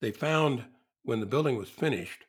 [0.00, 0.64] they found
[1.02, 2.24] when the building was finished,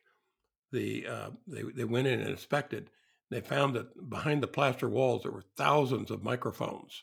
[0.72, 2.90] the uh, they they went in and inspected.
[3.30, 7.02] They found that behind the plaster walls there were thousands of microphones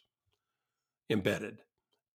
[1.10, 1.60] embedded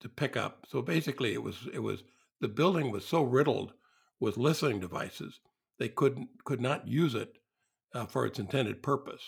[0.01, 0.67] to pick up.
[0.69, 2.05] So basically, it was it was
[2.41, 3.73] the building was so riddled
[4.21, 5.41] with listening devices
[5.79, 7.39] they couldn't could not use it
[7.95, 9.23] uh, for its intended purpose.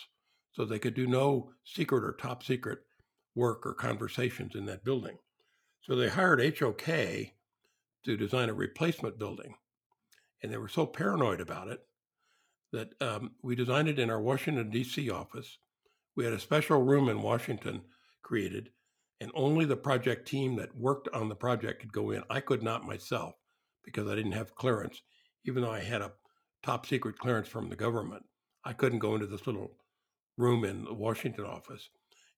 [0.53, 2.79] So they could do no secret or top secret
[3.35, 5.17] work or conversations in that building.
[5.81, 6.85] So they hired HOK
[8.05, 9.55] to design a replacement building.
[10.41, 11.81] And they were so paranoid about it
[12.71, 15.09] that um, we designed it in our Washington, D.C.
[15.09, 15.57] office.
[16.15, 17.81] We had a special room in Washington
[18.21, 18.69] created,
[19.21, 22.23] and only the project team that worked on the project could go in.
[22.29, 23.35] I could not myself
[23.83, 25.01] because I didn't have clearance,
[25.45, 26.13] even though I had a
[26.65, 28.23] top secret clearance from the government.
[28.65, 29.77] I couldn't go into this little
[30.37, 31.89] room in the Washington office,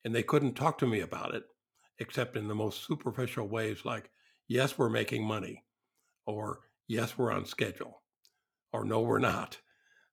[0.04, 1.44] and they couldn't talk to me about it
[2.00, 4.10] except in the most superficial ways like,
[4.48, 5.64] yes, we're making money,
[6.26, 8.02] or yes, we're on schedule,
[8.74, 9.58] or no, we're not.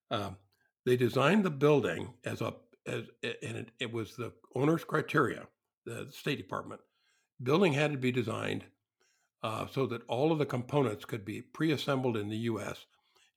[0.09, 0.37] Um,
[0.85, 2.53] they designed the building as a
[2.87, 5.47] as and it, it was the owner's criteria,
[5.85, 6.79] the State Department.
[7.43, 8.63] Building had to be designed
[9.43, 12.85] uh, so that all of the components could be pre-assembled in the U.S.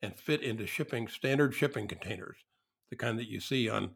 [0.02, 2.36] and fit into shipping standard shipping containers,
[2.90, 3.90] the kind that you see on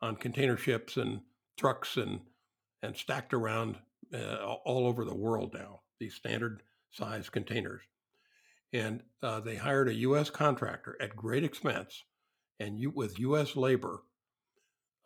[0.00, 1.20] on container ships and
[1.58, 2.20] trucks and
[2.82, 3.76] and stacked around
[4.12, 5.80] uh, all over the world now.
[6.00, 7.82] These standard size containers,
[8.72, 10.30] and uh, they hired a U.S.
[10.30, 12.04] contractor at great expense
[12.62, 13.56] and you, with U.S.
[13.56, 14.02] labor,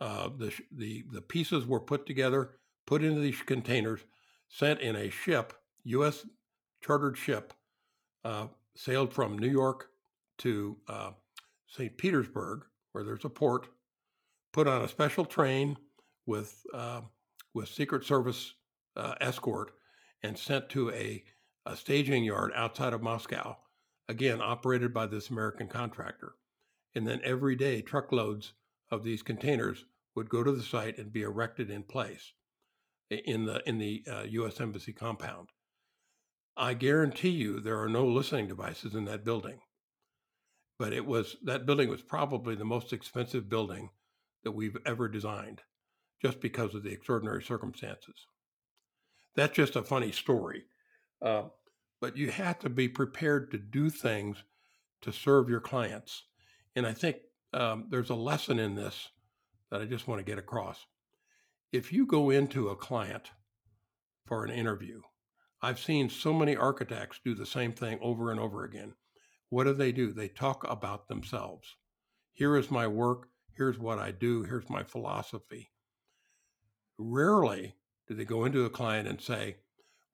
[0.01, 2.51] uh, the, the, the pieces were put together,
[2.87, 4.01] put into these containers,
[4.49, 5.55] sent in a ship,
[5.85, 6.27] U.S.
[6.83, 7.55] chartered ship,
[8.25, 9.89] uh, sailed from New York
[10.39, 11.11] to uh,
[11.67, 11.97] St.
[11.97, 13.69] Petersburg, where there's a port,
[14.53, 15.77] put on a special train
[16.27, 17.03] with uh,
[17.55, 18.55] with Secret Service
[18.97, 19.73] uh, escort,
[20.23, 21.25] and sent to a,
[21.65, 23.57] a staging yard outside of Moscow,
[24.09, 26.35] again operated by this American contractor
[26.97, 28.55] and then every day truckloads
[28.91, 32.33] of these containers would go to the site and be erected in place
[33.11, 34.61] in the in the uh, U.S.
[34.61, 35.51] Embassy compound.
[36.57, 39.61] I guarantee you there are no listening devices in that building.
[40.79, 43.91] But it was that building was probably the most expensive building
[44.45, 45.63] that we've ever designed,
[46.21, 48.27] just because of the extraordinary circumstances.
[49.35, 50.65] That's just a funny story,
[51.23, 51.45] uh,
[52.01, 54.43] but you have to be prepared to do things
[55.03, 56.25] to serve your clients
[56.77, 57.17] and I think
[57.55, 59.09] um, there's a lesson in this
[59.71, 60.87] that I just want to get across.
[61.73, 63.31] If you go into a client
[64.27, 65.01] for an interview,
[65.63, 68.93] I've seen so many architects do the same thing over and over again.
[69.49, 70.13] What do they do?
[70.13, 71.77] They talk about themselves.
[72.33, 73.29] Here is my work.
[73.57, 74.43] Here's what I do.
[74.43, 75.71] Here's my philosophy.
[76.99, 77.75] Rarely
[78.09, 79.57] do they go into a client and say,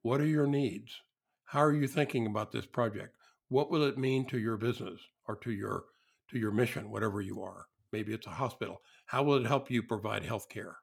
[0.01, 1.01] What are your needs?
[1.45, 3.15] How are you thinking about this project?
[3.49, 5.85] What will it mean to your business or to your
[6.33, 7.67] to your mission, whatever you are.
[7.91, 8.81] Maybe it's a hospital.
[9.05, 10.77] How will it help you provide health care?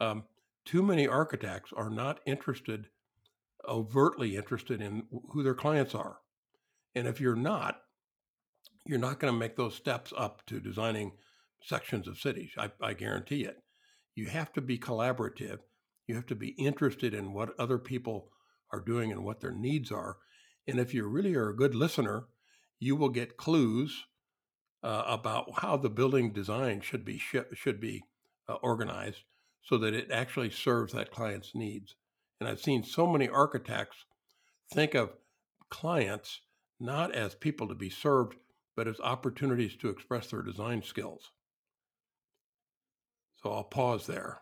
[0.00, 0.24] Um,
[0.64, 2.88] too many architects are not interested,
[3.66, 6.18] overtly interested in who their clients are.
[6.94, 7.80] And if you're not,
[8.86, 11.12] you're not going to make those steps up to designing
[11.62, 12.50] sections of cities.
[12.58, 13.56] I, I guarantee it.
[14.14, 15.58] You have to be collaborative.
[16.06, 18.28] You have to be interested in what other people
[18.72, 20.18] are doing and what their needs are.
[20.68, 22.26] And if you really are a good listener,
[22.78, 24.04] you will get clues
[24.82, 28.04] uh, about how the building design should be sh- should be
[28.48, 29.22] uh, organized
[29.62, 31.94] so that it actually serves that client's needs.
[32.38, 34.04] And I've seen so many architects
[34.72, 35.10] think of
[35.70, 36.40] clients
[36.84, 38.36] not as people to be served,
[38.76, 41.30] but as opportunities to express their design skills.
[43.42, 44.40] So I'll pause there.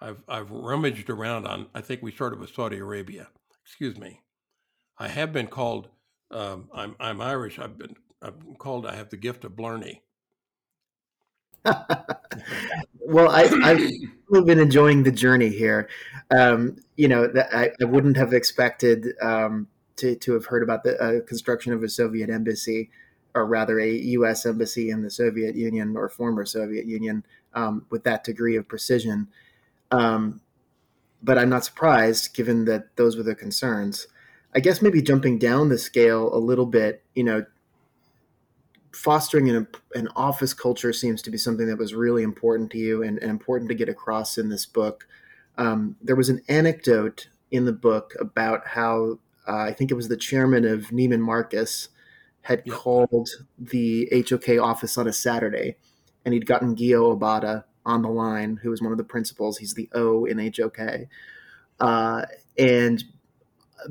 [0.00, 1.66] I've I've rummaged around on.
[1.74, 3.28] I think we started with Saudi Arabia.
[3.64, 4.22] Excuse me.
[4.98, 5.88] I have been called.
[6.30, 7.58] Um, I'm I'm Irish.
[7.58, 8.86] I've been I'm called.
[8.86, 10.02] I have the gift of Blarney.
[13.00, 15.88] well, I, I've been enjoying the journey here.
[16.30, 20.96] Um, you know, I, I, wouldn't have expected um, to, to have heard about the
[21.00, 22.90] uh, construction of a Soviet embassy,
[23.34, 24.44] or rather a U.S.
[24.46, 27.24] embassy in the Soviet Union or former Soviet Union
[27.54, 29.28] um, with that degree of precision.
[29.90, 30.40] Um,
[31.22, 34.06] but I'm not surprised, given that those were the concerns.
[34.54, 37.44] I guess maybe jumping down the scale a little bit, you know,
[38.92, 43.02] fostering an, an office culture seems to be something that was really important to you
[43.02, 45.06] and, and important to get across in this book.
[45.56, 50.08] Um, there was an anecdote in the book about how uh, I think it was
[50.08, 51.88] the chairman of Neiman Marcus
[52.42, 52.74] had yep.
[52.74, 53.28] called
[53.58, 55.76] the HOK office on a Saturday,
[56.24, 59.58] and he'd gotten Gyo Obata on the line, who was one of the principals.
[59.58, 61.08] He's the O in HOK,
[61.80, 62.22] uh,
[62.58, 63.04] and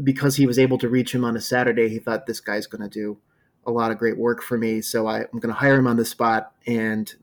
[0.04, 2.82] because he was able to reach him on a Saturday, he thought this guy's going
[2.82, 3.18] to do
[3.66, 4.82] a lot of great work for me.
[4.82, 6.54] So I, am going to hire him on the spot.
[6.66, 7.14] And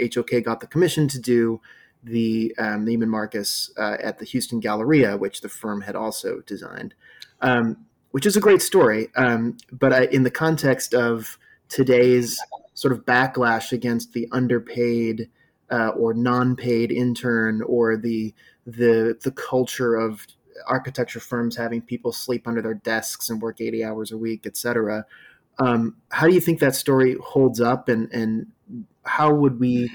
[0.00, 1.60] HOK got the commission to do
[2.02, 6.94] the um, Neiman Marcus uh, at the Houston Galleria, which the firm had also designed,
[7.40, 7.76] um,
[8.10, 9.08] which is a great story.
[9.16, 11.38] Um, but I, in the context of
[11.68, 12.38] today's
[12.74, 15.28] sort of backlash against the underpaid
[15.70, 18.34] uh, or non-paid intern or the
[18.66, 20.26] the the culture of
[20.66, 24.56] architecture firms having people sleep under their desks and work 80 hours a week, et
[24.56, 25.06] cetera
[25.58, 28.46] Um, how do you think that story holds up, and and
[29.04, 29.90] how would we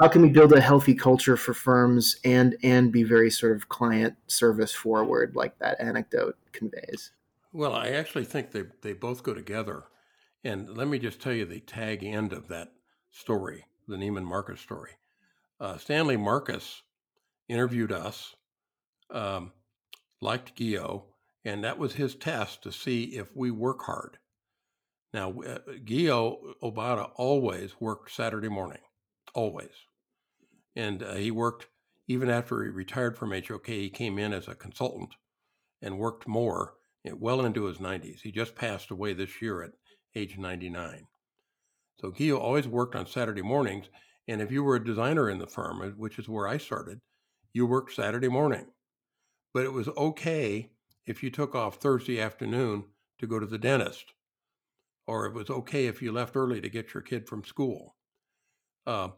[0.00, 3.68] how can we build a healthy culture for firms and and be very sort of
[3.68, 7.12] client service forward like that anecdote conveys?
[7.52, 9.84] Well, I actually think they they both go together.
[10.44, 12.72] And let me just tell you the tag end of that
[13.10, 14.92] story, the Neiman Marcus story.
[15.60, 16.82] Uh, Stanley Marcus
[17.48, 18.36] interviewed us,
[19.10, 19.52] um,
[20.20, 21.02] liked Gyo,
[21.44, 24.18] and that was his test to see if we work hard.
[25.12, 28.82] Now, uh, Gyo Obata always worked Saturday morning,
[29.34, 29.87] always.
[30.78, 31.66] And uh, he worked,
[32.06, 35.16] even after he retired from HOK, he came in as a consultant
[35.82, 36.74] and worked more
[37.04, 38.20] eh, well into his 90s.
[38.20, 39.72] He just passed away this year at
[40.14, 41.08] age 99.
[42.00, 43.86] So Gyo always worked on Saturday mornings.
[44.28, 47.00] And if you were a designer in the firm, uh, which is where I started,
[47.52, 48.66] you worked Saturday morning.
[49.52, 50.70] But it was okay
[51.06, 52.84] if you took off Thursday afternoon
[53.18, 54.12] to go to the dentist,
[55.08, 57.96] or it was okay if you left early to get your kid from school.
[58.86, 59.08] Uh,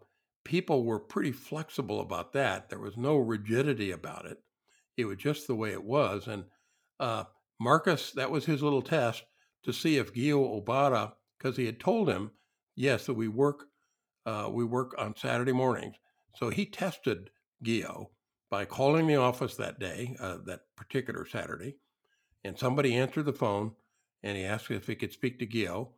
[0.44, 2.68] people were pretty flexible about that.
[2.68, 4.38] There was no rigidity about it.
[4.96, 6.26] It was just the way it was.
[6.26, 6.44] And
[6.98, 7.24] uh,
[7.58, 9.24] Marcus, that was his little test
[9.64, 12.30] to see if Gyo Obata, because he had told him,
[12.76, 13.66] yes, that we work,
[14.26, 15.96] uh, we work on Saturday mornings.
[16.36, 17.30] So he tested
[17.64, 18.06] Gyo
[18.50, 21.76] by calling the office that day, uh, that particular Saturday,
[22.44, 23.72] and somebody answered the phone
[24.22, 25.90] and he asked if he could speak to Gyo.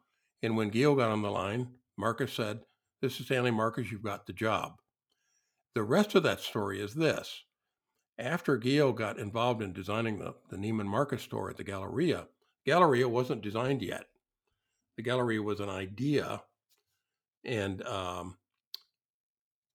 [0.43, 2.61] And when Gio got on the line, Marcus said,
[3.03, 4.74] This is Stanley Marcus, you've got the job.
[5.74, 7.42] The rest of that story is this.
[8.16, 12.28] After Gyo got involved in designing the, the Neiman Marcus store at the Galleria,
[12.64, 14.05] Galleria wasn't designed yet.
[14.96, 16.42] The Galleria was an idea.
[17.44, 18.36] And um,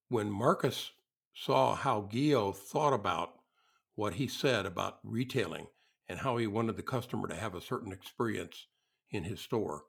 [0.08, 0.92] when Marcus
[1.34, 3.34] saw how Gyo thought about
[3.96, 5.68] what he said about retailing
[6.08, 8.68] and how he wanted the customer to have a certain experience
[9.12, 9.84] in his store.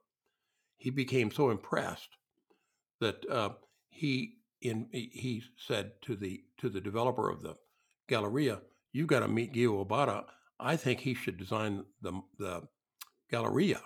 [0.75, 2.17] He became so impressed
[2.99, 3.49] that uh,
[3.89, 7.55] he in he said to the to the developer of the
[8.07, 10.25] Galleria, "You've got to meet Gyo Obata.
[10.59, 12.67] I think he should design the the
[13.31, 13.81] Galleria."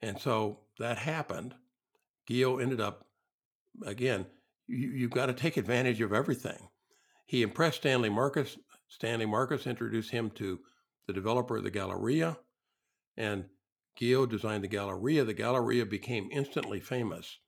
[0.00, 1.54] And so that happened.
[2.28, 3.06] Gyo ended up
[3.84, 4.26] again
[4.66, 6.68] you, you've got to take advantage of everything.
[7.26, 8.58] He impressed Stanley Marcus.
[8.88, 10.60] Stanley Marcus introduced him to
[11.06, 12.38] the developer of the Galleria,
[13.16, 13.44] and
[14.00, 15.24] Gyo designed the Galleria.
[15.24, 17.38] The Galleria became instantly famous.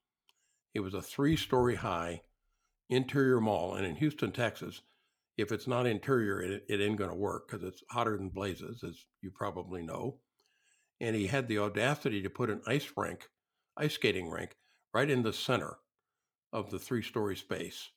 [0.75, 2.23] It was a three story high
[2.91, 3.75] interior mall.
[3.75, 4.83] And in Houston, Texas,
[5.37, 8.85] if it's not interior, it, it ain't going to work because it's hotter than blazes,
[8.85, 10.19] as you probably know.
[11.01, 13.29] And he had the audacity to put an ice rink,
[13.77, 14.57] ice skating rink,
[14.93, 15.79] right in the center
[16.53, 17.91] of the three story space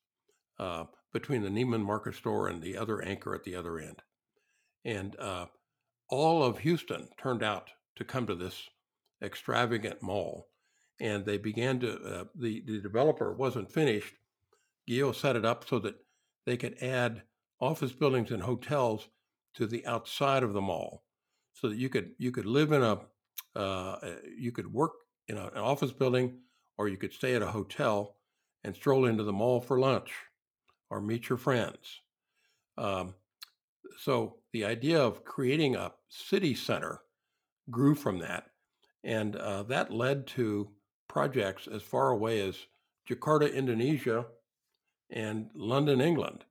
[0.60, 4.02] uh, between the Neiman Marcus store and the other anchor at the other end.
[4.84, 5.46] And uh,
[6.10, 8.64] all of Houston turned out to come to this
[9.22, 10.48] extravagant mall.
[11.00, 14.16] And they began to, uh, the, the developer wasn't finished.
[14.90, 15.96] Gio set it up so that
[16.46, 17.22] they could add
[17.60, 19.10] office buildings and hotels
[19.56, 21.04] to the outside of the mall
[21.54, 23.00] so that you could you could live in a
[23.56, 23.98] uh,
[24.38, 24.92] you could work
[25.28, 26.38] in a, an office building
[26.78, 28.16] or you could stay at a hotel
[28.64, 30.12] and stroll into the mall for lunch
[30.90, 32.02] or meet your friends.
[32.78, 33.16] Um,
[33.98, 37.02] so the idea of creating a city center
[37.72, 38.52] grew from that.
[39.04, 40.70] And uh, that led to
[41.08, 42.68] projects as far away as
[43.10, 44.26] Jakarta, Indonesia,
[45.10, 46.44] and London, England,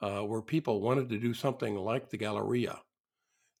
[0.00, 2.80] uh, where people wanted to do something like the Galleria.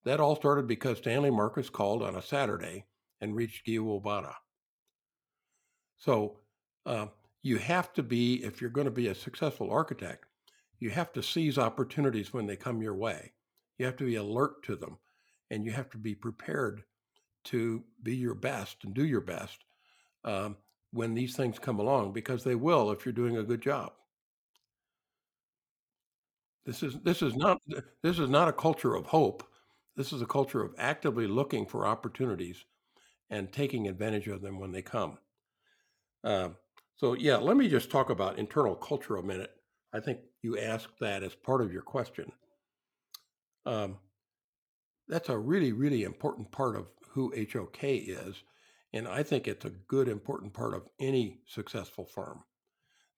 [0.04, 2.84] That all started because Stanley Marcus called on a Saturday
[3.20, 4.34] and reached Gyo
[5.96, 6.40] So
[6.84, 7.06] uh,
[7.42, 10.26] you have to be, if you're going to be a successful architect,
[10.78, 13.32] you have to seize opportunities when they come your way.
[13.78, 14.98] You have to be alert to them
[15.50, 16.84] and you have to be prepared
[17.44, 19.64] to be your best and do your best
[20.24, 20.56] um,
[20.92, 23.92] when these things come along because they will if you're doing a good job.
[26.66, 27.60] This is this is not
[28.02, 29.44] this is not a culture of hope.
[29.96, 32.64] This is a culture of actively looking for opportunities
[33.30, 35.18] and taking advantage of them when they come.
[36.24, 36.50] Uh,
[36.96, 39.50] so, yeah, let me just talk about internal culture a minute.
[39.92, 42.32] I think you asked that as part of your question.
[43.66, 43.98] Um,
[45.08, 48.42] that's a really, really important part of who HOK is.
[48.94, 52.44] And I think it's a good, important part of any successful firm.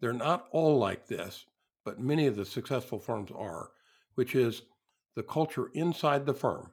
[0.01, 1.45] They're not all like this,
[1.85, 3.72] but many of the successful firms are,
[4.14, 4.62] which is
[5.16, 6.72] the culture inside the firm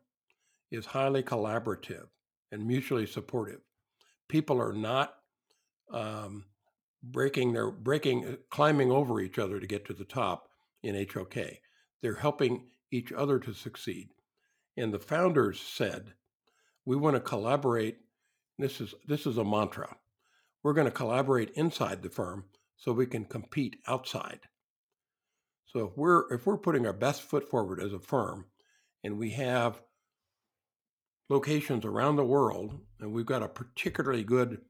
[0.71, 2.07] is highly collaborative
[2.53, 3.59] and mutually supportive.
[4.29, 5.15] People are not
[5.91, 6.45] um,
[7.03, 10.47] breaking their breaking uh, climbing over each other to get to the top
[10.81, 11.35] in HOK.
[12.01, 14.11] They're helping each other to succeed.
[14.77, 16.13] And the founders said,
[16.85, 17.97] we want to collaborate
[18.57, 19.95] this is this is a mantra.
[20.63, 22.45] We're going to collaborate inside the firm
[22.77, 24.41] so we can compete outside.
[25.65, 28.45] So if we're if we're putting our best foot forward as a firm
[29.03, 29.81] and we have
[31.29, 34.61] locations around the world and we've got a particularly good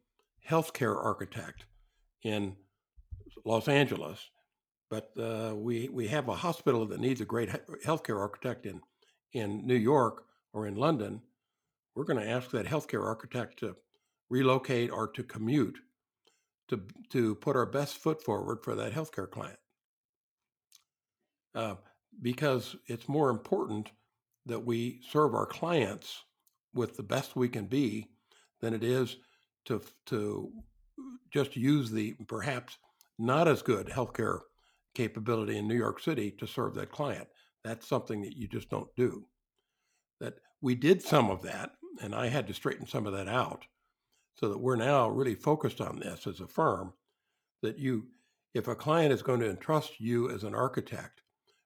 [0.49, 1.65] healthcare architect
[2.23, 2.55] in
[3.45, 4.29] Los Angeles,
[4.89, 7.49] but uh, we we have a hospital that needs a great
[7.86, 8.81] healthcare architect in
[9.34, 10.23] in New York
[10.53, 11.21] or in London,
[11.95, 13.75] we're going to ask that healthcare architect to
[14.29, 15.77] relocate or to commute
[16.69, 19.59] to to put our best foot forward for that healthcare client.
[21.53, 21.75] Uh,
[22.21, 23.91] because it's more important
[24.45, 26.23] that we serve our clients
[26.73, 28.09] with the best we can be
[28.61, 29.17] than it is
[29.65, 30.51] to to
[31.31, 32.77] just use the perhaps
[33.19, 34.39] not as good healthcare
[34.95, 37.27] capability in New York City to serve that client.
[37.63, 39.25] That's something that you just don't do.
[40.20, 43.66] That we did some of that, and I had to straighten some of that out
[44.36, 46.93] so that we're now really focused on this as a firm
[47.61, 48.05] that you
[48.53, 51.22] if a client is going to entrust you as an architect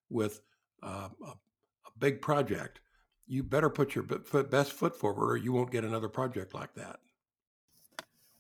[0.10, 0.42] with
[0.84, 1.36] uh, a, a,
[2.00, 2.80] big project
[3.26, 7.00] you better put your best foot forward or you won't get another project like that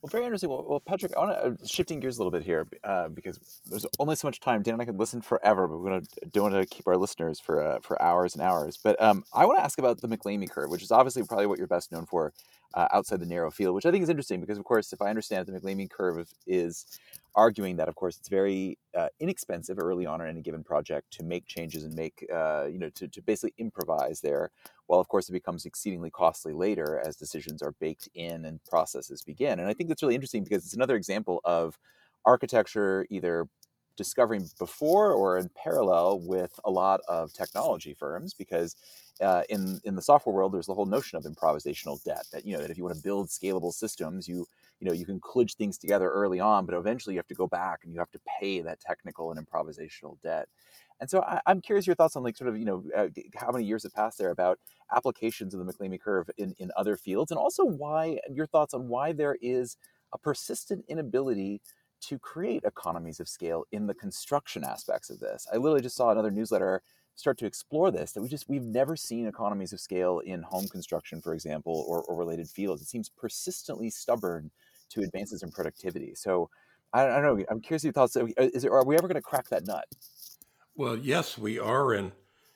[0.07, 0.49] very interesting.
[0.49, 3.39] Well, well Patrick, I want to uh, shifting gears a little bit here uh, because
[3.69, 4.61] there's only so much time.
[4.61, 7.39] Dan and I could listen forever, but we're gonna don't want to keep our listeners
[7.39, 8.77] for uh, for hours and hours.
[8.81, 11.57] But um, I want to ask about the MacLeamy curve, which is obviously probably what
[11.57, 12.33] you're best known for
[12.73, 15.09] uh, outside the narrow field, which I think is interesting because, of course, if I
[15.09, 16.99] understand it, the MacLeamy curve is
[17.37, 21.23] arguing that, of course, it's very uh, inexpensive early on in any given project to
[21.23, 24.51] make changes and make, uh, you know, to, to basically improvise there.
[24.87, 29.23] While, of course, it becomes exceedingly costly later as decisions are baked in and processes
[29.23, 29.59] begin.
[29.59, 31.79] And I think that's really interesting because it's another example of
[32.25, 33.47] architecture either
[33.95, 38.75] discovering before or in parallel with a lot of technology firms because
[39.21, 42.53] uh, in in the software world there's the whole notion of improvisational debt that you
[42.55, 44.45] know that if you want to build scalable systems you
[44.79, 47.47] you know you can kludge things together early on but eventually you have to go
[47.47, 50.47] back and you have to pay that technical and improvisational debt
[50.99, 53.51] and so I, am curious your thoughts on like sort of you know uh, how
[53.51, 54.59] many years have passed there about
[54.95, 58.87] applications of the MacLeamy curve in, in other fields and also why your thoughts on
[58.87, 59.77] why there is
[60.13, 61.61] a persistent inability
[61.99, 65.47] to create economies of scale in the construction aspects of this.
[65.51, 66.81] I literally just saw another newsletter
[67.15, 70.67] start to explore this that we just we've never seen economies of scale in home
[70.67, 72.81] construction, for example, or, or related fields.
[72.81, 74.51] It seems persistently stubborn
[74.89, 76.13] to advances in productivity.
[76.15, 76.49] So
[76.93, 77.45] I, I don't know.
[77.49, 78.15] I'm curious your thoughts.
[78.15, 79.85] Is it, are we ever going to crack that nut?
[80.75, 82.11] Well, yes, we are, and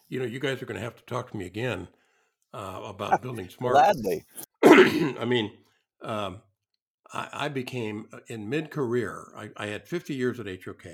[0.10, 1.88] you know, you guys are going to have to talk to me again
[2.54, 3.74] uh, about building smart.
[3.74, 4.24] Gladly.
[4.64, 5.52] I mean,
[6.02, 6.42] um,
[7.14, 9.32] I, I became uh, in mid career.
[9.36, 10.86] I, I, had 50 years at HOK.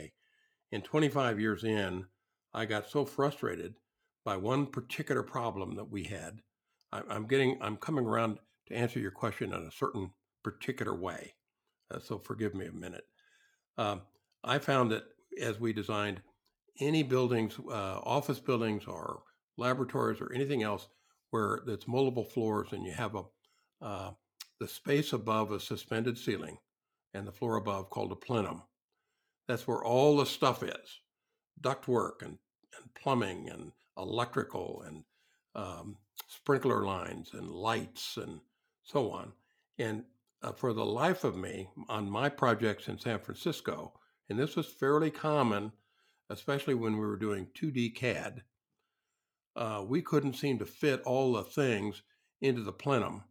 [0.72, 2.06] And 25 years in,
[2.54, 3.76] I got so frustrated
[4.26, 6.42] by one particular problem that we had.
[6.92, 10.12] I, am getting, I'm coming around to answer your question in a certain
[10.52, 11.34] particular way.
[11.94, 13.06] Uh, so forgive me a minute.
[13.78, 14.02] Um,
[14.44, 15.04] I found that
[15.42, 16.22] as we designed
[16.80, 19.24] any buildings, uh, office buildings or
[19.58, 20.88] laboratories or anything else
[21.32, 23.24] where it's multiple floors and you have a
[23.82, 24.12] uh,
[24.60, 26.58] the space above a suspended ceiling
[27.14, 28.64] and the floor above called a plenum.
[29.48, 31.02] That's where all the stuff is
[31.62, 32.38] ductwork and,
[32.76, 35.04] and plumbing and electrical and
[35.56, 38.40] um, sprinkler lines and lights and
[38.84, 39.32] so on.
[39.78, 40.04] And
[40.42, 43.94] uh, for the life of me, on my projects in San Francisco,
[44.30, 45.72] and this was fairly common,
[46.30, 48.44] especially when we were doing 2D CAD,
[49.56, 52.04] uh, we couldn't seem to fit all the things
[52.42, 53.24] into the plenum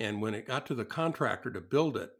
[0.00, 2.10] and when it got to the contractor to build it,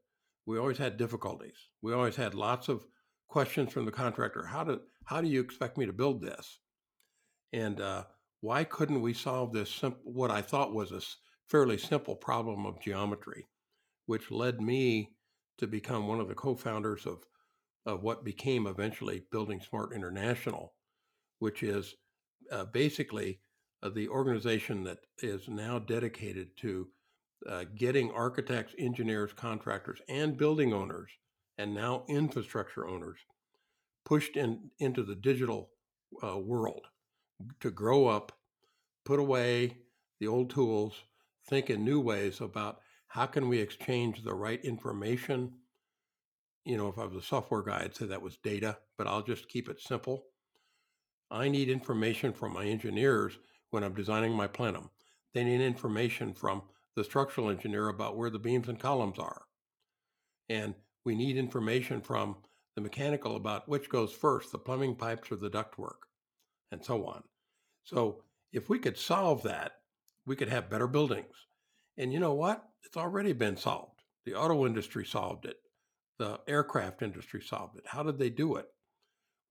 [0.45, 1.57] we always had difficulties.
[1.81, 2.85] We always had lots of
[3.27, 4.45] questions from the contractor.
[4.45, 6.61] How do how do you expect me to build this?
[7.55, 8.05] And uh,
[8.43, 11.01] why couldn't we solve this simple, what I thought was a
[11.49, 13.47] fairly simple problem of geometry,
[14.11, 15.13] which led me
[15.57, 17.25] to become one of the co-founders of
[17.87, 20.75] of what became eventually Building Smart International,
[21.39, 21.95] which is
[22.51, 23.39] uh, basically
[23.85, 26.89] uh, the organization that is now dedicated to
[27.49, 31.11] uh, getting architects, engineers, contractors, and building owners,
[31.57, 33.21] and now infrastructure owners,
[34.05, 35.71] pushed in into the digital
[36.27, 36.89] uh, world
[37.61, 38.33] to grow up,
[39.05, 39.77] put away
[40.19, 41.05] the old tools,
[41.49, 42.81] think in new ways about
[43.11, 45.53] how can we exchange the right information.
[46.65, 49.23] You know, if I was a software guy, I'd say that was data, but I'll
[49.23, 50.27] just keep it simple.
[51.29, 53.37] I need information from my engineers
[53.71, 54.91] when I'm designing my plenum.
[55.35, 56.63] They need information from
[56.95, 59.43] the structural engineer about where the beams and columns are.
[60.49, 62.37] And we need information from
[62.77, 66.07] the mechanical about which goes first, the plumbing pipes or the ductwork,
[66.71, 67.25] and so on.
[67.83, 69.73] So if we could solve that,
[70.27, 71.35] we could have better buildings.
[72.01, 72.65] And you know what?
[72.83, 74.01] It's already been solved.
[74.25, 75.59] The auto industry solved it.
[76.19, 77.85] The aircraft industry solved it.
[77.87, 78.69] How did they do it?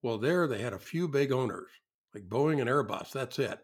[0.01, 1.69] Well, there they had a few big owners,
[2.11, 3.11] like Boeing and Airbus.
[3.11, 3.59] That's it.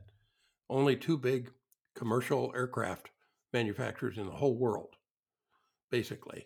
[0.69, 1.49] Only two big
[1.95, 3.09] commercial aircraft
[3.51, 4.93] manufacturers in the whole world,
[5.89, 6.45] basically.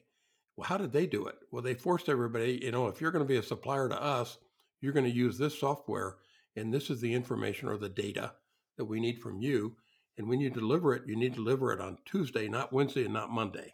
[0.56, 1.36] Well, how did they do it?
[1.52, 4.38] Well, they forced everybody, you know, if you're going to be a supplier to us,
[4.80, 6.16] you're going to use this software,
[6.56, 8.32] and this is the information or the data
[8.78, 9.76] that we need from you.
[10.20, 13.14] And when you deliver it, you need to deliver it on Tuesday, not Wednesday and
[13.14, 13.74] not Monday.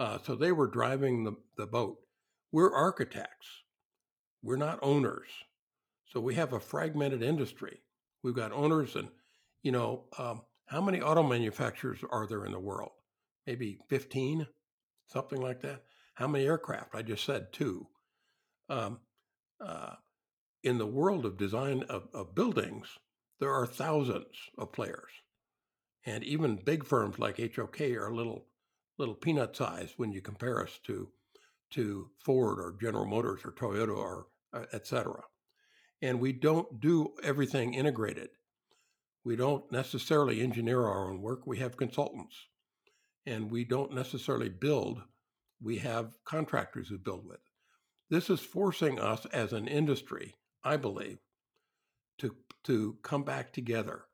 [0.00, 1.98] Uh, so they were driving the, the boat.
[2.50, 3.46] We're architects,
[4.42, 5.28] we're not owners.
[6.06, 7.78] So we have a fragmented industry.
[8.24, 9.08] We've got owners, and,
[9.62, 12.90] you know, um, how many auto manufacturers are there in the world?
[13.46, 14.48] Maybe 15?
[15.12, 15.82] something like that.
[16.14, 16.94] How many aircraft?
[16.94, 17.86] I just said two.
[18.68, 19.00] Um,
[19.60, 19.94] uh,
[20.62, 22.86] in the world of design of, of, buildings,
[23.40, 25.10] there are thousands of players,
[26.04, 28.46] and even big firms like HOK are little
[28.98, 31.08] little peanut sized when you compare us to
[31.70, 35.22] to Ford or General Motors or Toyota or uh, etc.
[36.00, 38.30] And we don't do everything integrated.
[39.24, 41.46] We don't necessarily engineer our own work.
[41.46, 42.36] We have consultants
[43.24, 45.00] and we don't necessarily build.
[45.60, 47.40] We have contractors who build with.
[48.10, 51.18] This is forcing us as an industry, I believe,
[52.18, 54.04] to to come back together.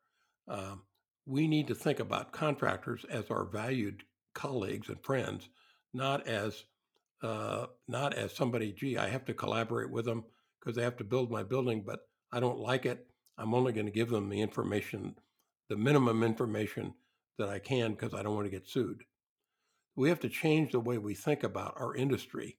[0.46, 0.82] Um,
[1.26, 4.02] we need to think about contractors as our valued
[4.34, 5.48] colleagues and friends,
[5.92, 6.64] not as
[7.22, 8.72] uh, not as somebody.
[8.72, 10.24] Gee, I have to collaborate with them
[10.58, 12.00] because they have to build my building, but
[12.32, 13.06] I don't like it.
[13.36, 15.14] I'm only going to give them the information,
[15.68, 16.94] the minimum information
[17.38, 19.02] that I can because I don't want to get sued.
[19.96, 22.58] We have to change the way we think about our industry.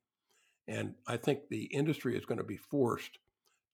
[0.67, 3.17] And I think the industry is going to be forced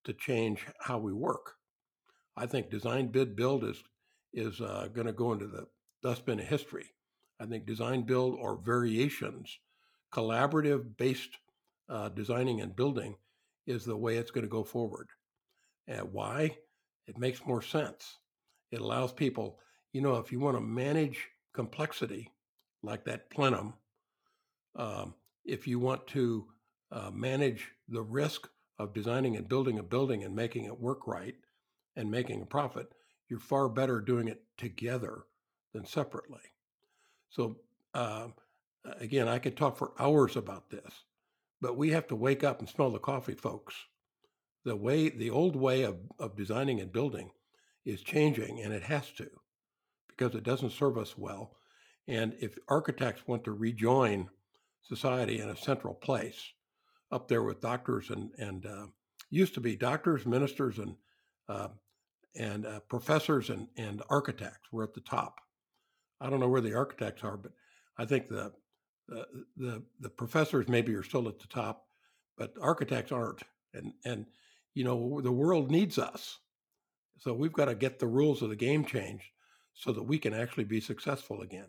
[0.06, 1.56] to change how we work.
[2.38, 3.84] I think design bid build is
[4.34, 5.68] is uh, going to go into the
[6.04, 6.88] dustbin of history.
[7.40, 9.58] I think design build or variations,
[10.14, 11.38] collaborative based
[11.90, 13.16] uh, designing and building
[13.66, 15.08] is the way it's going to go forward.
[15.88, 16.58] And why?
[17.08, 18.18] It makes more sense.
[18.72, 19.60] It allows people
[19.96, 22.30] you know, if you want to manage complexity
[22.84, 23.76] like that plenum,
[24.76, 25.14] um,
[25.46, 26.48] if you want to
[26.92, 31.36] uh, manage the risk of designing and building a building and making it work right
[31.96, 32.92] and making a profit,
[33.30, 35.24] you're far better doing it together
[35.74, 36.42] than separately.
[37.30, 37.58] So,
[37.94, 38.28] uh,
[39.00, 41.04] again, I could talk for hours about this,
[41.62, 43.76] but we have to wake up and smell the coffee, folks.
[44.64, 47.32] The way, the old way of, of designing and building
[47.86, 49.30] is changing, and it has to
[50.08, 51.58] because it doesn't serve us well.
[52.08, 54.30] And if architects want to rejoin
[54.82, 56.54] society in a central place,
[57.12, 58.88] up there with doctors and and uh,
[59.30, 60.96] used to be doctors, ministers, and
[61.48, 61.70] uh,
[62.38, 65.40] and uh, professors and and architects were at the top.
[66.22, 67.52] I don't know where the architects are, but
[67.98, 68.52] I think the
[69.08, 69.26] the
[69.58, 71.86] the, the professors maybe are still at the top,
[72.38, 73.44] but architects aren't.
[73.74, 74.26] And and
[74.74, 76.40] you know the world needs us,
[77.18, 79.26] so we've got to get the rules of the game changed
[79.74, 81.68] so that we can actually be successful again.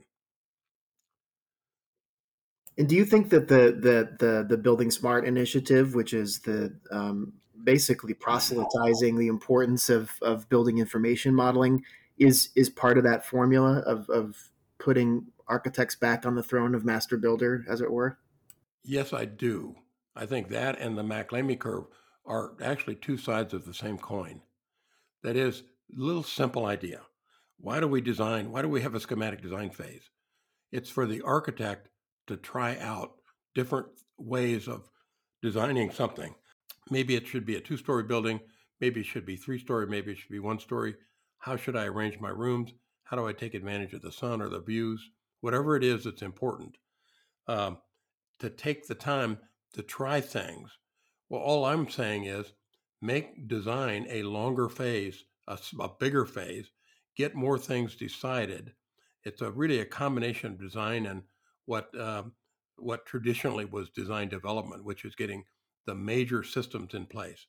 [2.78, 6.78] And do you think that the the the, the Building Smart initiative, which is the
[6.90, 7.32] um,
[7.64, 11.84] basically proselytizing the importance of of building information modeling,
[12.18, 16.84] is is part of that formula of of putting architects back on the throne of
[16.84, 18.18] master builder, as it were?
[18.84, 19.76] Yes, I do.
[20.14, 21.84] I think that and the MacLeamy curve
[22.24, 24.40] are actually two sides of the same coin.
[25.22, 25.62] That is,
[25.96, 27.02] a little simple idea.
[27.58, 28.50] Why do we design?
[28.50, 30.10] Why do we have a schematic design phase?
[30.72, 31.88] It's for the architect
[32.26, 33.12] to try out
[33.54, 33.86] different
[34.18, 34.90] ways of
[35.42, 36.34] designing something.
[36.90, 38.40] Maybe it should be a two story building.
[38.80, 39.86] Maybe it should be three story.
[39.86, 40.94] Maybe it should be one story.
[41.38, 42.72] How should I arrange my rooms?
[43.04, 45.10] How do I take advantage of the sun or the views?
[45.40, 46.76] Whatever it is that's important.
[47.48, 47.78] Um,
[48.40, 49.38] to take the time
[49.74, 50.70] to try things.
[51.28, 52.52] Well, all I'm saying is
[53.00, 56.70] make design a longer phase, a, a bigger phase,
[57.16, 58.72] get more things decided.
[59.24, 61.22] It's a really a combination of design and
[61.64, 62.32] what um,
[62.76, 65.44] what traditionally was design development, which is getting
[65.86, 67.46] the major systems in place.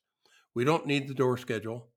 [0.54, 1.88] We don't need the door schedule,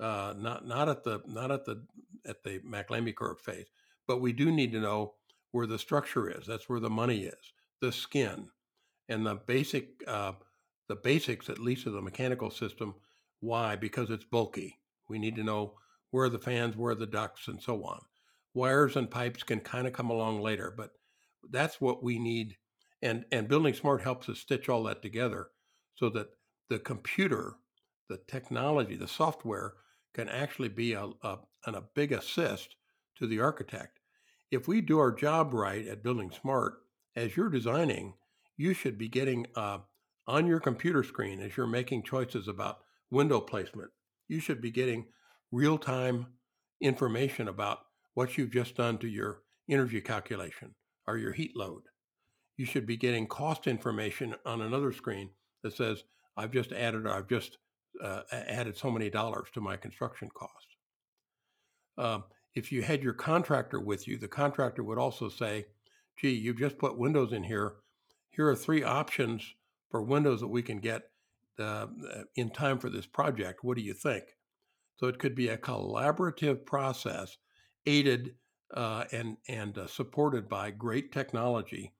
[0.00, 1.84] uh, not not at the not at the
[2.26, 3.66] at the MacLeamy curve phase,
[4.06, 5.14] but we do need to know
[5.52, 6.46] where the structure is.
[6.46, 8.48] That's where the money is, the skin,
[9.08, 10.32] and the basic uh,
[10.88, 12.94] the basics at least of the mechanical system.
[13.40, 13.76] Why?
[13.76, 14.78] Because it's bulky.
[15.08, 15.74] We need to know
[16.10, 18.00] where the fans, where the ducts, and so on.
[18.54, 20.90] Wires and pipes can kind of come along later, but
[21.50, 22.56] that's what we need.
[23.02, 25.48] And and Building Smart helps us stitch all that together
[25.94, 26.28] so that
[26.68, 27.54] the computer,
[28.08, 29.74] the technology, the software
[30.14, 32.76] can actually be a, a, a big assist
[33.16, 34.00] to the architect.
[34.50, 36.74] If we do our job right at Building Smart
[37.16, 38.14] as you're designing,
[38.56, 39.78] you should be getting uh,
[40.26, 42.78] on your computer screen as you're making choices about
[43.10, 43.90] window placement.
[44.28, 45.06] You should be getting
[45.52, 46.26] real time
[46.80, 47.78] information about
[48.14, 50.74] what you've just done to your energy calculation
[51.06, 51.82] or your heat load.
[52.56, 55.30] You should be getting cost information on another screen
[55.64, 56.04] that says,
[56.36, 57.58] I've just added, I've just
[58.00, 60.76] uh, added so many dollars to my construction cost.
[61.98, 62.20] Uh,
[62.54, 65.66] if you had your contractor with you, the contractor would also say,
[66.16, 67.74] gee, you've just put windows in here.
[68.30, 69.54] Here are three options
[69.90, 71.10] for windows that we can get
[71.58, 71.86] uh,
[72.36, 73.64] in time for this project.
[73.64, 74.24] What do you think?
[74.96, 77.36] So it could be a collaborative process,
[77.86, 78.34] aided
[78.72, 81.92] uh, and and uh, supported by great technology.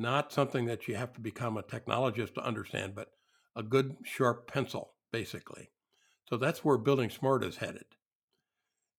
[0.00, 3.08] Not something that you have to become a technologist to understand, but
[3.54, 5.72] a good sharp pencil, basically.
[6.26, 7.84] So that's where building smart is headed,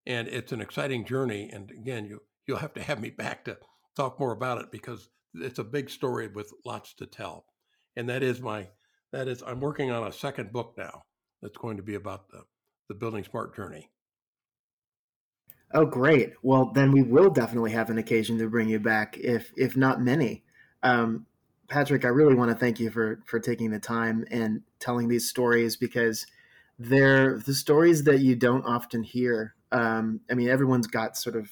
[0.06, 1.50] and it's an exciting journey.
[1.52, 3.58] And again, you you'll have to have me back to
[3.96, 7.46] talk more about it because it's a big story with lots to tell.
[7.96, 8.70] And that is my
[9.12, 11.02] that is I'm working on a second book now
[11.42, 12.44] that's going to be about the
[12.90, 13.90] the building smart journey.
[15.74, 16.34] Oh, great!
[16.44, 20.00] Well, then we will definitely have an occasion to bring you back, if if not
[20.00, 20.44] many.
[20.84, 21.26] Um,
[21.68, 25.30] Patrick, I really want to thank you for for taking the time and telling these
[25.30, 26.26] stories because
[26.78, 29.56] they're the stories that you don't often hear.
[29.72, 31.50] Um, I mean, everyone's got sort of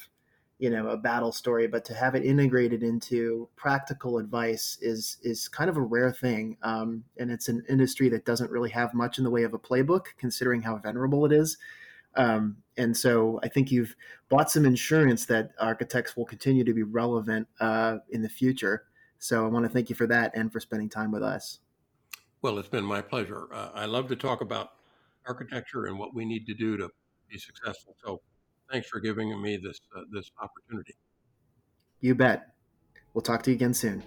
[0.57, 5.47] you know a battle story but to have it integrated into practical advice is is
[5.47, 6.57] kind of a rare thing.
[6.63, 9.59] Um, and it's an industry that doesn't really have much in the way of a
[9.59, 11.57] playbook considering how venerable it is.
[12.15, 13.95] Um, and so i think you've
[14.30, 18.88] bought some insurance that architects will continue to be relevant uh, in the future
[19.20, 21.59] so i want to thank you for that and for spending time with us
[22.41, 24.72] well it's been my pleasure uh, i love to talk about
[25.28, 26.89] architecture and what we need to do to
[27.30, 28.20] be successful so
[28.72, 30.95] Thanks for giving me this uh, this opportunity.
[32.01, 32.53] You bet.
[33.13, 34.03] We'll talk to you again soon.